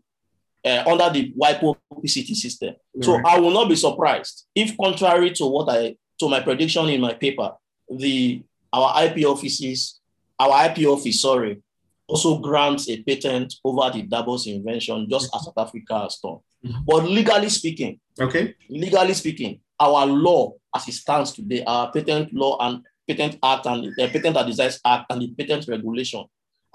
[0.63, 2.75] uh, under the WIPO PCT system.
[3.01, 7.01] So I will not be surprised if, contrary to what I to my prediction in
[7.01, 7.51] my paper,
[7.89, 9.99] the our IP offices,
[10.39, 11.61] our IP office, sorry,
[12.07, 16.39] also grants a patent over the DABUS invention, just as South Africa has done.
[16.65, 16.81] Mm-hmm.
[16.85, 22.57] But legally speaking, okay, legally speaking, our law as it stands today, our patent law
[22.59, 26.25] and patent act and the patent and designs act and the patent regulation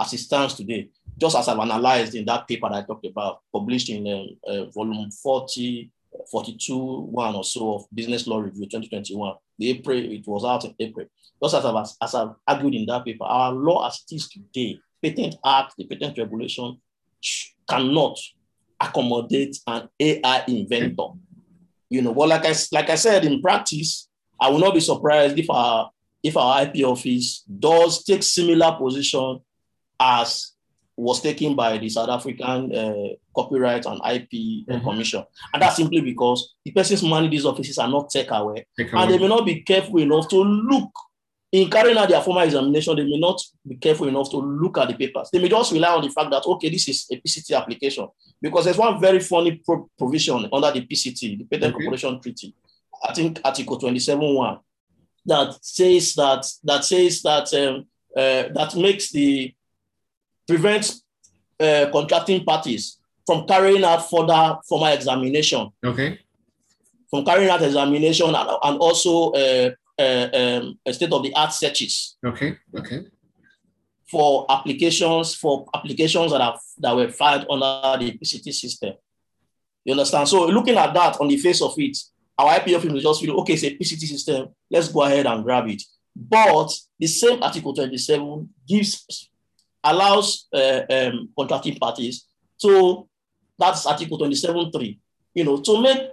[0.00, 3.40] as it stands today, just as I've analyzed in that paper that I talked about,
[3.52, 5.90] published in um, uh, volume 40,
[6.30, 9.34] 42, one or so of Business Law Review 2021.
[9.58, 11.06] The April, it was out in April.
[11.42, 14.80] Just as I've, as I've argued in that paper, our law as it is today,
[15.02, 16.80] Patent Act, the patent regulation
[17.68, 18.18] cannot
[18.80, 21.08] accommodate an AI inventor.
[21.88, 24.08] You know, but like I, like I said, in practice,
[24.40, 25.90] I will not be surprised if our
[26.22, 29.40] if our IP office does take similar position
[29.98, 30.52] as
[30.96, 34.28] was taken by the South African uh, Copyright and IP
[34.68, 34.84] mm-hmm.
[34.84, 35.24] Commission.
[35.52, 39.18] And that's simply because the persons managing these offices are not tech aware and they
[39.18, 40.90] may not be careful enough to look
[41.52, 44.88] in carrying out their formal examination, they may not be careful enough to look at
[44.88, 45.30] the papers.
[45.32, 48.06] They may just rely on the fact that, okay, this is a PCT application.
[48.40, 51.84] Because there's one very funny pro- provision under the PCT, the Patent okay.
[51.84, 52.54] Cooperation Treaty,
[53.04, 54.60] I think Article 27.1,
[55.26, 57.86] that says that, that says that, um,
[58.16, 59.52] uh, that makes the
[60.46, 61.02] prevents
[61.58, 65.68] uh, contracting parties from carrying out further formal examination.
[65.84, 66.20] Okay.
[67.10, 69.70] From carrying out examination and, and also uh, uh,
[70.02, 72.16] um, state of the art searches.
[72.24, 72.56] Okay.
[72.76, 73.06] Okay.
[74.10, 78.94] For applications, for applications that have that were filed under the PCT system.
[79.84, 80.28] You understand?
[80.28, 81.96] So looking at that on the face of it,
[82.36, 84.48] our IPF will just feel okay, it's a PCT system.
[84.70, 85.82] Let's go ahead and grab it.
[86.14, 89.30] But the same Article 27 gives
[89.82, 92.26] allows uh, um, contracting parties
[92.60, 93.08] to,
[93.58, 94.98] that's Article 27.3,
[95.34, 96.10] you know, to make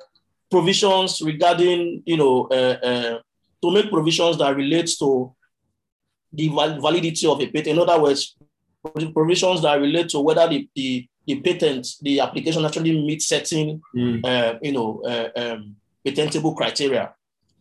[0.49, 3.19] provisions regarding, you know, uh, uh,
[3.61, 5.33] to make provisions that relates to
[6.33, 7.67] the validity of a patent.
[7.67, 8.35] In other words,
[9.13, 14.25] provisions that relate to whether the, the, the patent, the application actually meets certain, mm.
[14.25, 17.13] uh, you know, uh, um, patentable criteria.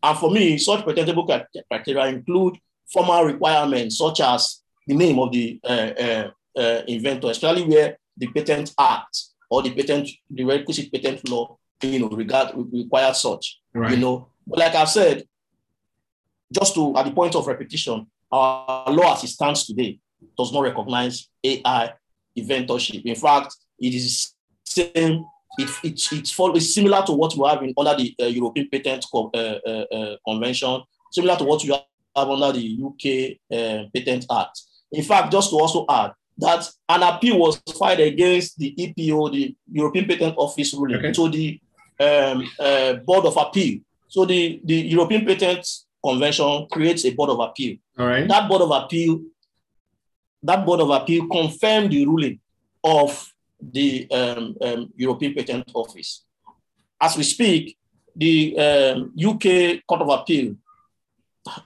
[0.02, 2.58] And for me, such patentable criteria include
[2.92, 8.28] formal requirements such as the name of the uh, uh, uh, inventor, especially where the
[8.28, 9.18] Patent Act
[9.50, 13.60] or the patent, the requisite patent law, you know, regard require such.
[13.74, 13.92] Right.
[13.92, 15.24] You know, but like I've said,
[16.52, 19.98] just to at the point of repetition, our law as it stands today
[20.36, 21.92] does not recognize AI
[22.36, 23.02] inventorship.
[23.04, 25.24] In fact, it is same.
[25.58, 29.06] It, it, it's, it's similar to what we have in, under the uh, European Patent
[29.10, 34.60] Co- uh, uh, Convention, similar to what we have under the UK Patent Act.
[34.92, 39.56] In fact, just to also add that an appeal was filed against the EPO, the
[39.72, 41.12] European Patent Office ruling, okay.
[41.12, 41.60] to the
[41.98, 43.80] um, uh, Board of Appeal.
[44.08, 45.66] So the, the European Patent
[46.06, 47.76] Convention creates a Board of Appeal.
[47.98, 48.28] All right.
[48.28, 49.20] That Board of Appeal,
[50.42, 52.38] that Board of Appeal confirmed the ruling
[52.84, 56.24] of the um, um, European Patent Office.
[57.00, 57.76] As we speak,
[58.14, 60.56] the um, UK Court of Appeal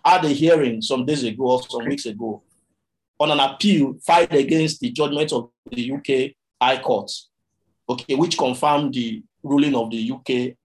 [0.05, 2.43] had a hearing some days ago or some weeks ago
[3.19, 7.11] on an appeal filed against the judgment of the UK High Court,
[7.89, 10.57] okay, which confirmed the ruling of the UK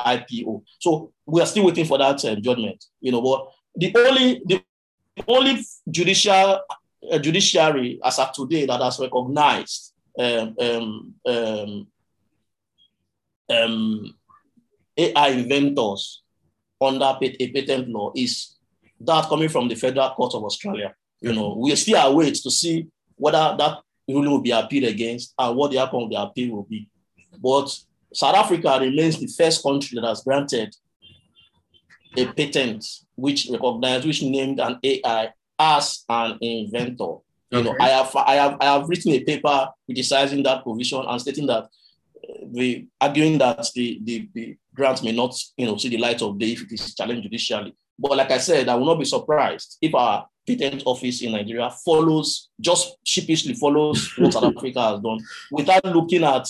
[0.00, 0.62] IPO.
[0.78, 3.20] So we are still waiting for that uh, judgment, you know.
[3.20, 4.64] But the only the
[5.28, 5.60] only
[5.90, 6.60] judicial
[7.10, 11.86] uh, judiciary as of today that has recognized um, um, um,
[13.50, 14.14] um
[14.96, 16.22] AI inventors
[16.80, 18.56] under a patent law is
[19.00, 20.94] that coming from the Federal Court of Australia.
[21.20, 22.86] You know, we still await to see
[23.16, 26.62] whether that ruling will be appealed against and what the outcome of the appeal will
[26.64, 26.88] be.
[27.38, 27.76] But
[28.12, 30.74] South Africa remains the first country that has granted
[32.16, 32.84] a patent
[33.16, 37.16] which recognized, which named an AI as an inventor.
[37.50, 41.20] You know, I have I have I have written a paper criticizing that provision and
[41.20, 45.88] stating that uh, the arguing that the, the, the grant may not you know see
[45.88, 47.74] the light of day if it is challenged judicially.
[47.98, 51.70] But like I said, I will not be surprised if our patent office in Nigeria
[51.84, 55.18] follows, just sheepishly follows what South Africa has done
[55.50, 56.48] without looking at,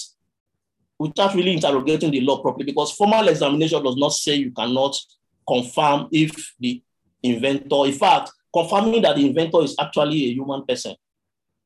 [0.99, 4.97] without really interrogating the law properly, because formal examination does not say you cannot
[5.49, 6.83] confirm if the
[7.23, 10.95] inventor, in fact, confirming that the inventor is actually a human person.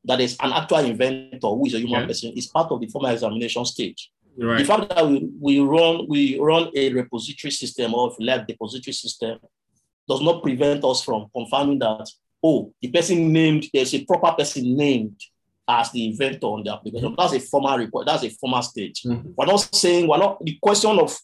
[0.04, 3.10] that is an actual inventor who is a human person is part of the formal
[3.10, 4.10] examination stage.
[4.36, 4.58] Right.
[4.58, 9.38] The fact that we, we run we run a repository system or like depository system
[10.08, 12.08] does not prevent us from confirming that
[12.42, 15.20] oh the person named there's a proper person named
[15.68, 17.08] as the inventor on the application.
[17.10, 17.20] Mm-hmm.
[17.20, 18.06] That's a formal report.
[18.06, 19.02] That's a formal stage.
[19.02, 19.30] Mm-hmm.
[19.36, 21.16] We're not saying we're not the question of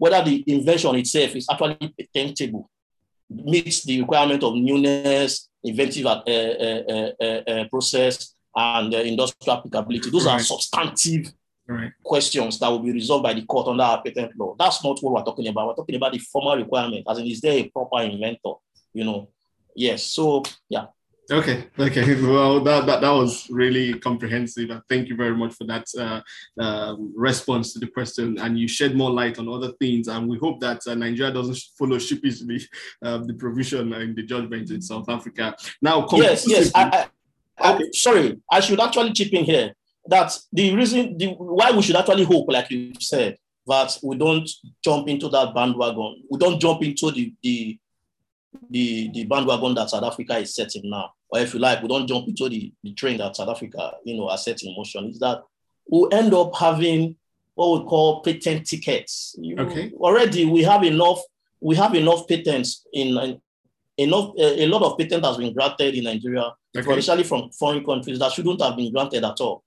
[0.00, 2.70] whether the invention itself is actually patentable
[3.28, 10.08] meets the requirement of newness, inventive uh, uh, uh, process, and industrial applicability.
[10.08, 10.40] Those right.
[10.40, 11.30] are substantive
[11.66, 11.92] right.
[12.02, 14.56] questions that will be resolved by the court under our patent law.
[14.58, 15.68] That's not what we're talking about.
[15.68, 18.54] We're talking about the formal requirement, as in, is there a proper inventor?
[18.94, 19.28] You know,
[19.76, 20.04] yes.
[20.04, 20.86] So, yeah.
[21.30, 22.20] Okay, okay.
[22.22, 24.70] Well, that, that, that was really comprehensive.
[24.88, 26.20] Thank you very much for that uh,
[26.60, 28.38] um, response to the question.
[28.38, 30.08] And you shed more light on other things.
[30.08, 32.60] And we hope that uh, Nigeria doesn't follow sheepishly
[33.04, 35.54] uh, the provision in the judgment in South Africa.
[35.80, 36.72] Now, yes, yes.
[36.74, 37.08] I,
[37.58, 37.84] I, okay.
[37.84, 39.74] I, sorry, I should actually chip in here
[40.06, 44.48] that the reason the, why we should actually hope, like you said, that we don't
[44.82, 46.24] jump into that bandwagon.
[46.28, 47.78] We don't jump into the the
[48.70, 51.12] the, the bandwagon that South Africa is setting now.
[51.28, 54.16] Or if you like, we don't jump into the, the train that South Africa, you
[54.16, 55.08] know, are setting in motion.
[55.08, 55.42] Is that
[55.86, 57.16] we'll end up having
[57.54, 59.36] what we call patent thickets.
[59.38, 59.92] You okay.
[59.96, 61.20] already we have enough,
[61.60, 63.40] we have enough patents in
[63.96, 66.98] enough a, a lot of patents has been granted in Nigeria, okay.
[66.98, 69.62] especially from foreign countries that shouldn't have been granted at all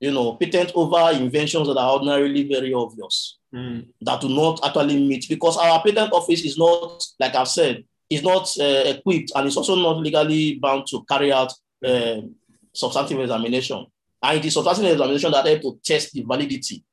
[0.00, 3.86] you know, patent over inventions that are ordinarily very obvious mm.
[4.00, 8.22] that do not actually meet because our patent office is not, like I've said, is
[8.22, 11.52] not uh, equipped and it's also not legally bound to carry out
[11.86, 12.20] uh,
[12.72, 13.86] substantive examination.
[14.22, 16.84] And it is substantive examination that help to test the validity,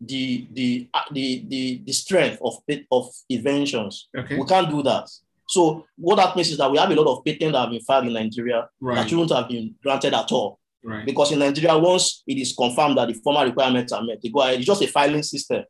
[0.00, 2.54] the the uh, the the, the strength of
[2.92, 4.08] of inventions.
[4.16, 4.38] Okay.
[4.38, 5.08] We can't do that.
[5.48, 7.80] So what that means is that we have a lot of patents that have been
[7.80, 8.96] filed in Nigeria right.
[8.96, 10.60] that shouldn't have been granted at all.
[10.84, 11.06] Right.
[11.06, 14.42] Because in Nigeria, once it is confirmed that the formal requirements are met, they go
[14.42, 14.58] ahead.
[14.58, 15.64] It's just a filing system.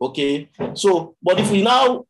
[0.00, 0.50] Okay.
[0.74, 2.04] So, but if we now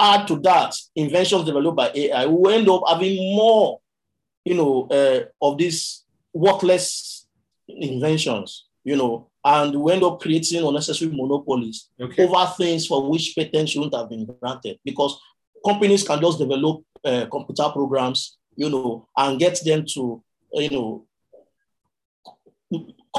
[0.00, 3.80] add to that inventions developed by AI, we will end up having more,
[4.44, 7.26] you know, uh, of these workless
[7.68, 12.26] inventions, you know, and we end up creating unnecessary monopolies okay.
[12.26, 15.20] over things for which patents shouldn't have been granted because
[15.64, 20.22] companies can just develop uh, computer programs, you know, and get them to,
[20.52, 21.06] you know,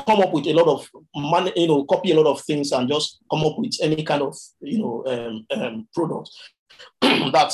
[0.05, 2.89] come up with a lot of money, you know, copy a lot of things and
[2.89, 6.29] just come up with any kind of, you know, um, um, product
[7.01, 7.53] that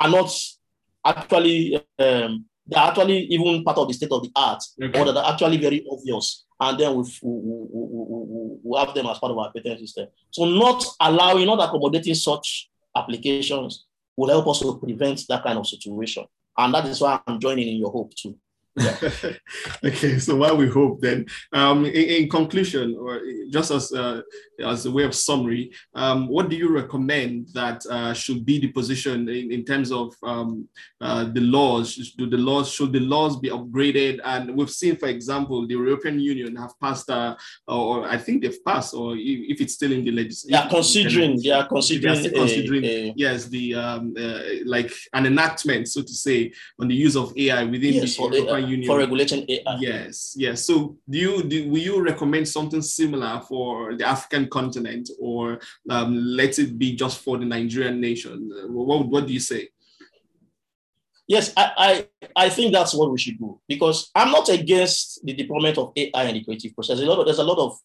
[0.00, 0.30] are not
[1.04, 4.98] actually, um, they're actually even part of the state of the art, okay.
[4.98, 6.44] or that are actually very obvious.
[6.58, 10.08] And then we, we, we, we, have them as part of our patent system.
[10.30, 15.66] So not allowing, not accommodating such applications will help us to prevent that kind of
[15.66, 16.24] situation.
[16.56, 18.38] And that is why I'm joining in your hope too.
[19.84, 24.20] okay, so while we hope then, um, in, in, conclusion, or just as uh,
[24.62, 28.68] as a way of summary, um, what do you recommend that uh, should be the
[28.68, 30.68] position in, in terms of um,
[31.00, 32.12] uh, the laws?
[32.18, 34.20] Do the laws should the laws be upgraded?
[34.24, 37.34] And we've seen, for example, the European Union have passed, uh,
[37.66, 41.66] or I think they've passed, or if it's still in the legislation, yeah, considering, yeah,
[41.66, 46.88] considering, considering, a, a, yes, the um, uh, like an enactment, so to say, on
[46.88, 49.76] the use of AI within yes, the European Union for regulation AI.
[49.80, 50.64] Yes, yes.
[50.64, 55.60] So, do you do, will you recommend something similar for the African continent, or
[55.90, 58.50] um, let it be just for the Nigerian nation?
[58.68, 59.68] What what do you say?
[61.28, 65.32] Yes, I, I, I think that's what we should do because I'm not against the
[65.34, 66.98] deployment of AI in the creative process.
[66.98, 67.76] There's a lot of, there's a lot of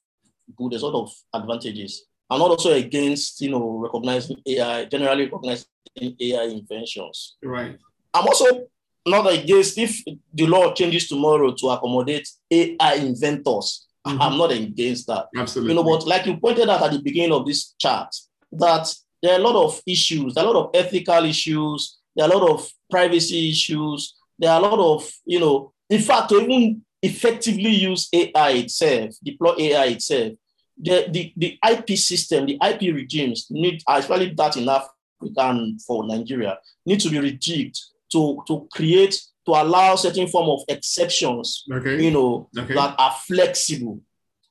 [0.55, 2.05] good, there's a lot of advantages.
[2.29, 5.65] I'm not also against, you know, recognizing AI, generally recognizing
[5.97, 7.38] AI inventions.
[7.43, 7.77] Right.
[8.13, 8.67] I'm also
[9.06, 13.88] not against if the law changes tomorrow to accommodate AI inventors.
[14.06, 14.22] Mm-hmm.
[14.22, 15.28] I'm not against that.
[15.36, 15.74] Absolutely.
[15.74, 18.14] You know, but like you pointed out at the beginning of this chat,
[18.52, 22.38] that there are a lot of issues, a lot of ethical issues, there are a
[22.38, 26.82] lot of privacy issues, there are a lot of, you know, in fact, to even
[27.02, 30.34] effectively use AI itself, deploy AI itself,
[30.78, 34.91] the, the, the IP system, the IP regimes need, especially that in Africa
[35.38, 37.80] and for Nigeria, need to be rejigged
[38.12, 42.03] to, to create, to allow certain form of exceptions, okay.
[42.03, 42.74] you know, okay.
[42.74, 43.99] that are flexible.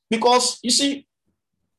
[0.09, 1.07] Because you see,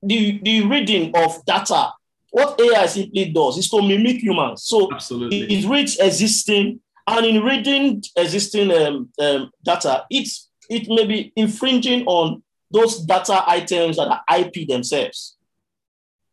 [0.01, 1.91] the, the reading of data,
[2.31, 4.63] what AI simply does is to mimic humans.
[4.63, 5.41] So Absolutely.
[5.53, 12.05] it reads existing, and in reading existing um, um, data, it's, it may be infringing
[12.05, 15.35] on those data items that are IP themselves,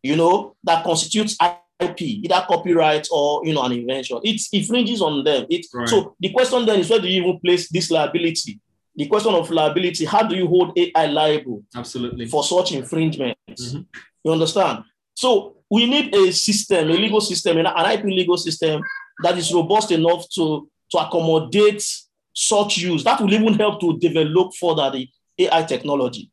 [0.02, 1.36] you know, that constitutes
[1.80, 4.20] IP, either copyright or you know an invention.
[4.24, 5.46] It infringes on them.
[5.48, 5.88] It right.
[5.88, 8.60] so the question then is where do you even place this liability?
[8.98, 10.04] the question of liability.
[10.04, 11.62] How do you hold AI liable?
[11.74, 12.26] Absolutely.
[12.26, 13.38] For such infringements.
[13.48, 13.82] Mm-hmm.
[14.24, 14.82] You understand?
[15.14, 18.82] So we need a system, a legal system, an IP legal system
[19.22, 21.84] that is robust enough to, to accommodate
[22.32, 23.04] such use.
[23.04, 25.08] That will even help to develop further the
[25.38, 26.28] AI technology.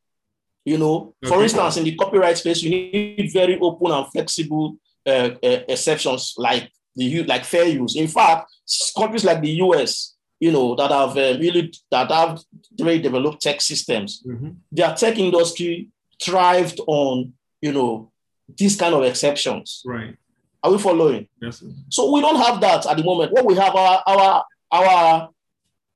[0.66, 1.36] You know, okay.
[1.36, 6.34] for instance, in the copyright space, you need very open and flexible uh, uh, exceptions
[6.38, 7.96] like the like fair use.
[7.96, 8.52] In fact,
[8.98, 12.40] countries like the US, you know, that have uh, really that have
[12.78, 14.52] very developed tech systems, mm-hmm.
[14.72, 15.90] their tech industry
[16.22, 18.12] thrived on, you know,
[18.58, 19.82] these kind of exceptions.
[19.86, 20.16] Right.
[20.64, 21.28] Are we following?
[21.42, 21.60] Yes.
[21.60, 21.68] Sir.
[21.90, 23.32] So we don't have that at the moment.
[23.32, 25.30] What we have are our our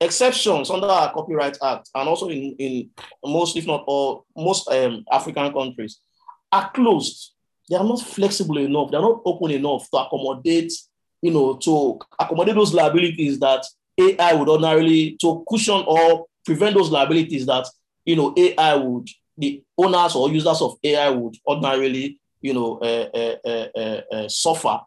[0.00, 2.90] exceptions under our Copyright Act, and also in, in
[3.24, 6.00] most, if not all, most um, African countries,
[6.50, 7.34] are closed.
[7.70, 8.90] They are not flexible enough.
[8.90, 10.72] They are not open enough to accommodate,
[11.22, 13.64] you know, to accommodate those liabilities that
[13.98, 17.66] AI would ordinarily to cushion or prevent those liabilities that
[18.04, 19.08] you know AI would
[19.38, 24.80] the owners or users of AI would ordinarily you know, uh, uh, uh, suffer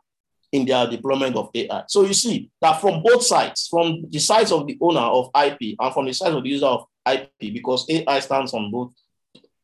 [0.51, 1.83] in their deployment of AI.
[1.87, 5.75] So you see that from both sides, from the sides of the owner of IP
[5.79, 8.93] and from the side of the user of IP, because AI stands on both,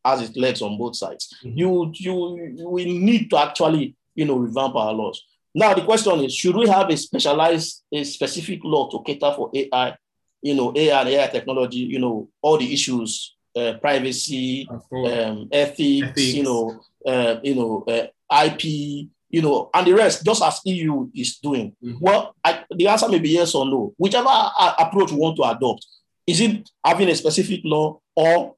[0.04, 1.58] as its legs on both sides, mm-hmm.
[1.58, 5.22] you, you, we need to actually, you know, revamp our laws.
[5.54, 9.50] Now the question is, should we have a specialized, a specific law to cater for
[9.52, 9.96] AI,
[10.42, 16.08] you know, AI and AI technology, you know, all the issues, uh, privacy, um, ethics,
[16.08, 18.06] ethics, you know, uh, you know, uh,
[18.44, 21.74] IP, you know, and the rest, just as EU is doing?
[21.82, 21.98] Mm-hmm.
[22.00, 23.94] Well, I, the answer may be yes or no.
[23.96, 25.86] Whichever uh, approach we want to adopt,
[26.26, 28.54] is it having a specific law or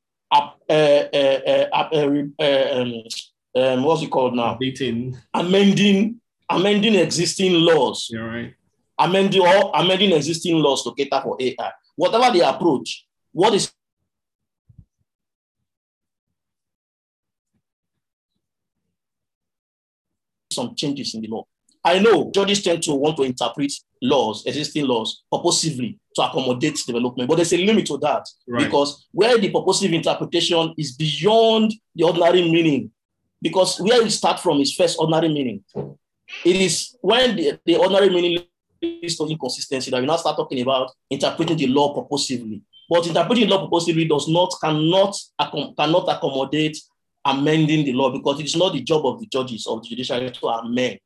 [0.68, 3.02] Uh, uh, uh, um,
[3.54, 4.54] um, what's it called now?
[4.54, 5.16] Updating.
[5.34, 8.08] Amending, amending existing laws.
[8.10, 8.54] You're right.
[8.98, 11.72] Amending or amending existing laws to cater for AI.
[11.96, 13.72] Whatever the approach, what is
[20.52, 21.46] some changes in the law.
[21.84, 27.28] I know judges tend to want to interpret laws, existing laws, purposively to accommodate development,
[27.28, 28.64] but there's a limit to that right.
[28.64, 32.90] because where the purposive interpretation is beyond the ordinary meaning,
[33.40, 35.64] because where you start from is first ordinary meaning.
[36.44, 38.44] It is when the, the ordinary meaning
[38.80, 42.62] leads to inconsistency that we now start talking about interpreting the law purposively.
[42.88, 45.16] But interpreting the law purposively does not, cannot,
[45.76, 46.78] cannot accommodate
[47.24, 50.46] amending the law because it's not the job of the judges of the judiciary to
[50.48, 50.98] amend,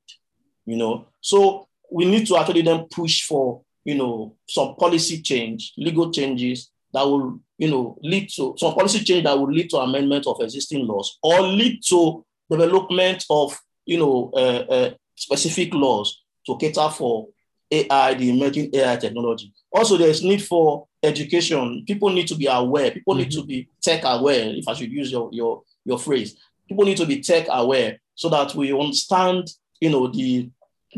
[0.66, 1.06] you know.
[1.20, 6.70] So we need to actually then push for, you know, some policy change, legal changes
[6.92, 10.40] that will, you know, lead to some policy change that will lead to amendment of
[10.40, 16.88] existing laws or lead to development of, you know, uh, uh, specific laws to cater
[16.90, 17.28] for
[17.70, 19.52] AI, the emerging AI technology.
[19.72, 21.84] Also, there's need for education.
[21.86, 22.90] People need to be aware.
[22.90, 23.22] People mm-hmm.
[23.22, 26.36] need to be tech aware, if I should use your, your your phrase.
[26.68, 29.48] People need to be tech aware so that we understand,
[29.80, 30.50] you know, the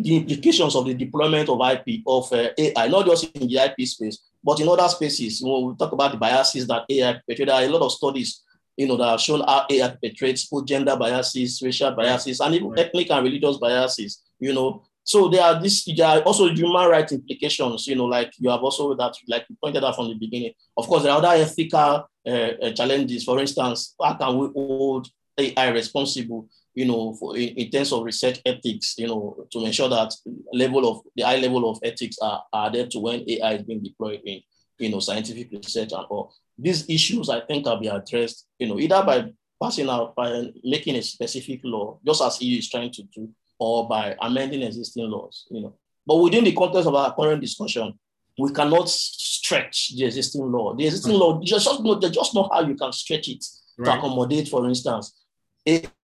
[0.03, 3.87] the implications of the deployment of IP of uh, AI, not just in the IP
[3.87, 5.41] space, but in other spaces.
[5.41, 7.51] You know, we talk about the biases that AI perpetrates.
[7.51, 8.43] There are a lot of studies,
[8.77, 12.71] you know, that have shown how AI perpetrates both gender biases, racial biases, and even
[12.71, 12.87] right.
[12.87, 14.23] ethnic and religious biases.
[14.39, 18.33] You know, so there are this, there are also human rights implications, you know, like
[18.39, 20.53] you have also that, like you pointed out from the beginning.
[20.77, 23.25] Of course, there are other ethical uh, uh, challenges.
[23.25, 28.05] For instance, how can we hold AI responsible, you know, for, in, in, terms of
[28.05, 30.15] research ethics, you know, to ensure that
[30.53, 33.83] level of the high level of ethics are, are there to when AI is being
[33.83, 34.41] deployed in,
[34.79, 36.33] you know, scientific research and all.
[36.57, 40.95] These issues, I think, can be addressed, you know, either by passing out, by making
[40.95, 45.49] a specific law, just as EU is trying to do, or by amending existing laws,
[45.51, 45.75] you know.
[46.07, 47.99] But within the context of our current discussion,
[48.39, 50.77] we cannot stretch the existing law.
[50.77, 51.19] The existing right.
[51.19, 53.45] law, just, just know, just know how you can stretch it
[53.79, 53.95] right.
[53.95, 55.13] to accommodate, for instance,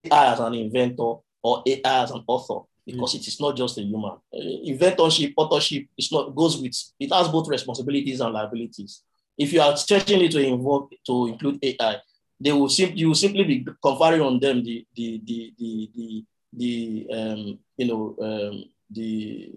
[0.04, 3.20] AI as an inventor or AI as an author, because mm.
[3.20, 4.12] it is not just a human.
[4.32, 9.02] Uh, inventorship, authorship, it's not goes with it has both responsibilities and liabilities.
[9.38, 11.96] If you are stretching it to involve to include AI,
[12.38, 16.24] they will simply you will simply be conferring on them the the the the, the
[16.52, 19.52] the um, you know um, the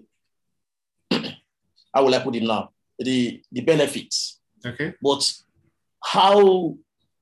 [1.93, 4.39] how will I put it now the the benefits.
[4.65, 4.93] Okay.
[5.01, 5.33] But
[6.01, 6.75] how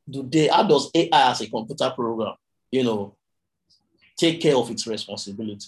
[0.09, 0.47] do they?
[0.47, 2.35] How does AI as a computer program,
[2.71, 3.15] you know,
[4.17, 5.67] take care of its responsibility?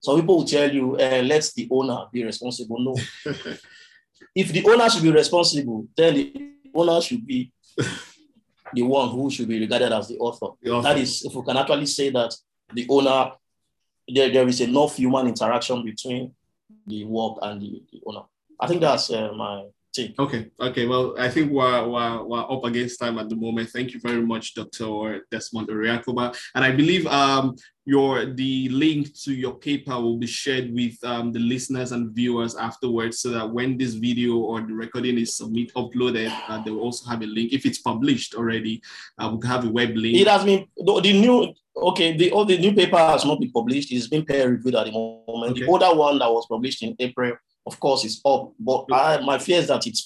[0.00, 2.78] Some people will tell you, uh, let the owner be responsible.
[2.78, 2.96] No.
[4.34, 7.52] if the owner should be responsible, then the owner should be
[8.72, 10.54] the one who should be regarded as the author.
[10.62, 10.88] the author.
[10.88, 12.34] That is, if we can actually say that
[12.72, 13.32] the owner,
[14.06, 16.32] there, there is enough human interaction between
[16.86, 18.22] the work and the, the owner.
[18.60, 19.64] I think that's uh, my
[19.98, 20.18] take.
[20.18, 20.86] Okay, okay.
[20.86, 23.70] Well, I think we're, we're, we're up against time at the moment.
[23.70, 25.24] Thank you very much, Dr.
[25.30, 26.36] Desmond Oriakhogba.
[26.54, 31.32] And I believe um, your the link to your paper will be shared with um,
[31.32, 35.72] the listeners and viewers afterwards so that when this video or the recording is submit
[35.74, 37.52] uploaded, uh, they will also have a link.
[37.52, 38.82] If it's published already,
[39.18, 40.18] uh, we have a web link.
[40.18, 43.52] It has been, the, the new, okay, the, all the new paper has not been
[43.52, 43.92] published.
[43.92, 45.52] It's been peer reviewed at the moment.
[45.52, 45.60] Okay.
[45.60, 47.32] The older one that was published in April
[47.68, 48.52] of course, it's up.
[48.58, 50.00] But I, my fear is that it's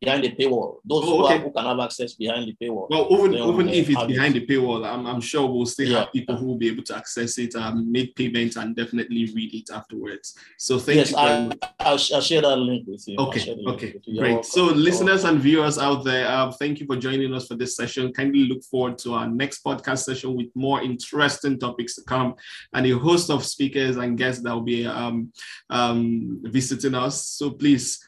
[0.00, 0.76] behind the paywall.
[0.84, 1.38] Those oh, okay.
[1.38, 2.88] who, who, can have access behind the paywall.
[2.90, 4.46] Well, even, even if it's behind it.
[4.46, 6.00] the paywall, I'm, I'm sure we'll still yeah.
[6.00, 9.54] have people who will be able to access it, um, make payments, and definitely read
[9.54, 10.36] it afterwards.
[10.58, 11.16] So thank yes, you.
[11.16, 13.16] I, I'll, I'll, share that link with you.
[13.18, 14.44] Okay, okay, great.
[14.44, 18.12] So listeners and viewers out there, uh, thank you for joining us for this session.
[18.12, 22.34] Kindly look forward to our next podcast session with more interesting topics to come
[22.74, 25.32] and a host of speakers and guests that will be um,
[25.70, 27.28] um, visiting us.
[27.28, 28.06] So please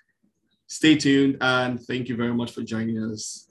[0.69, 3.48] Stay tuned and thank you very much for joining us.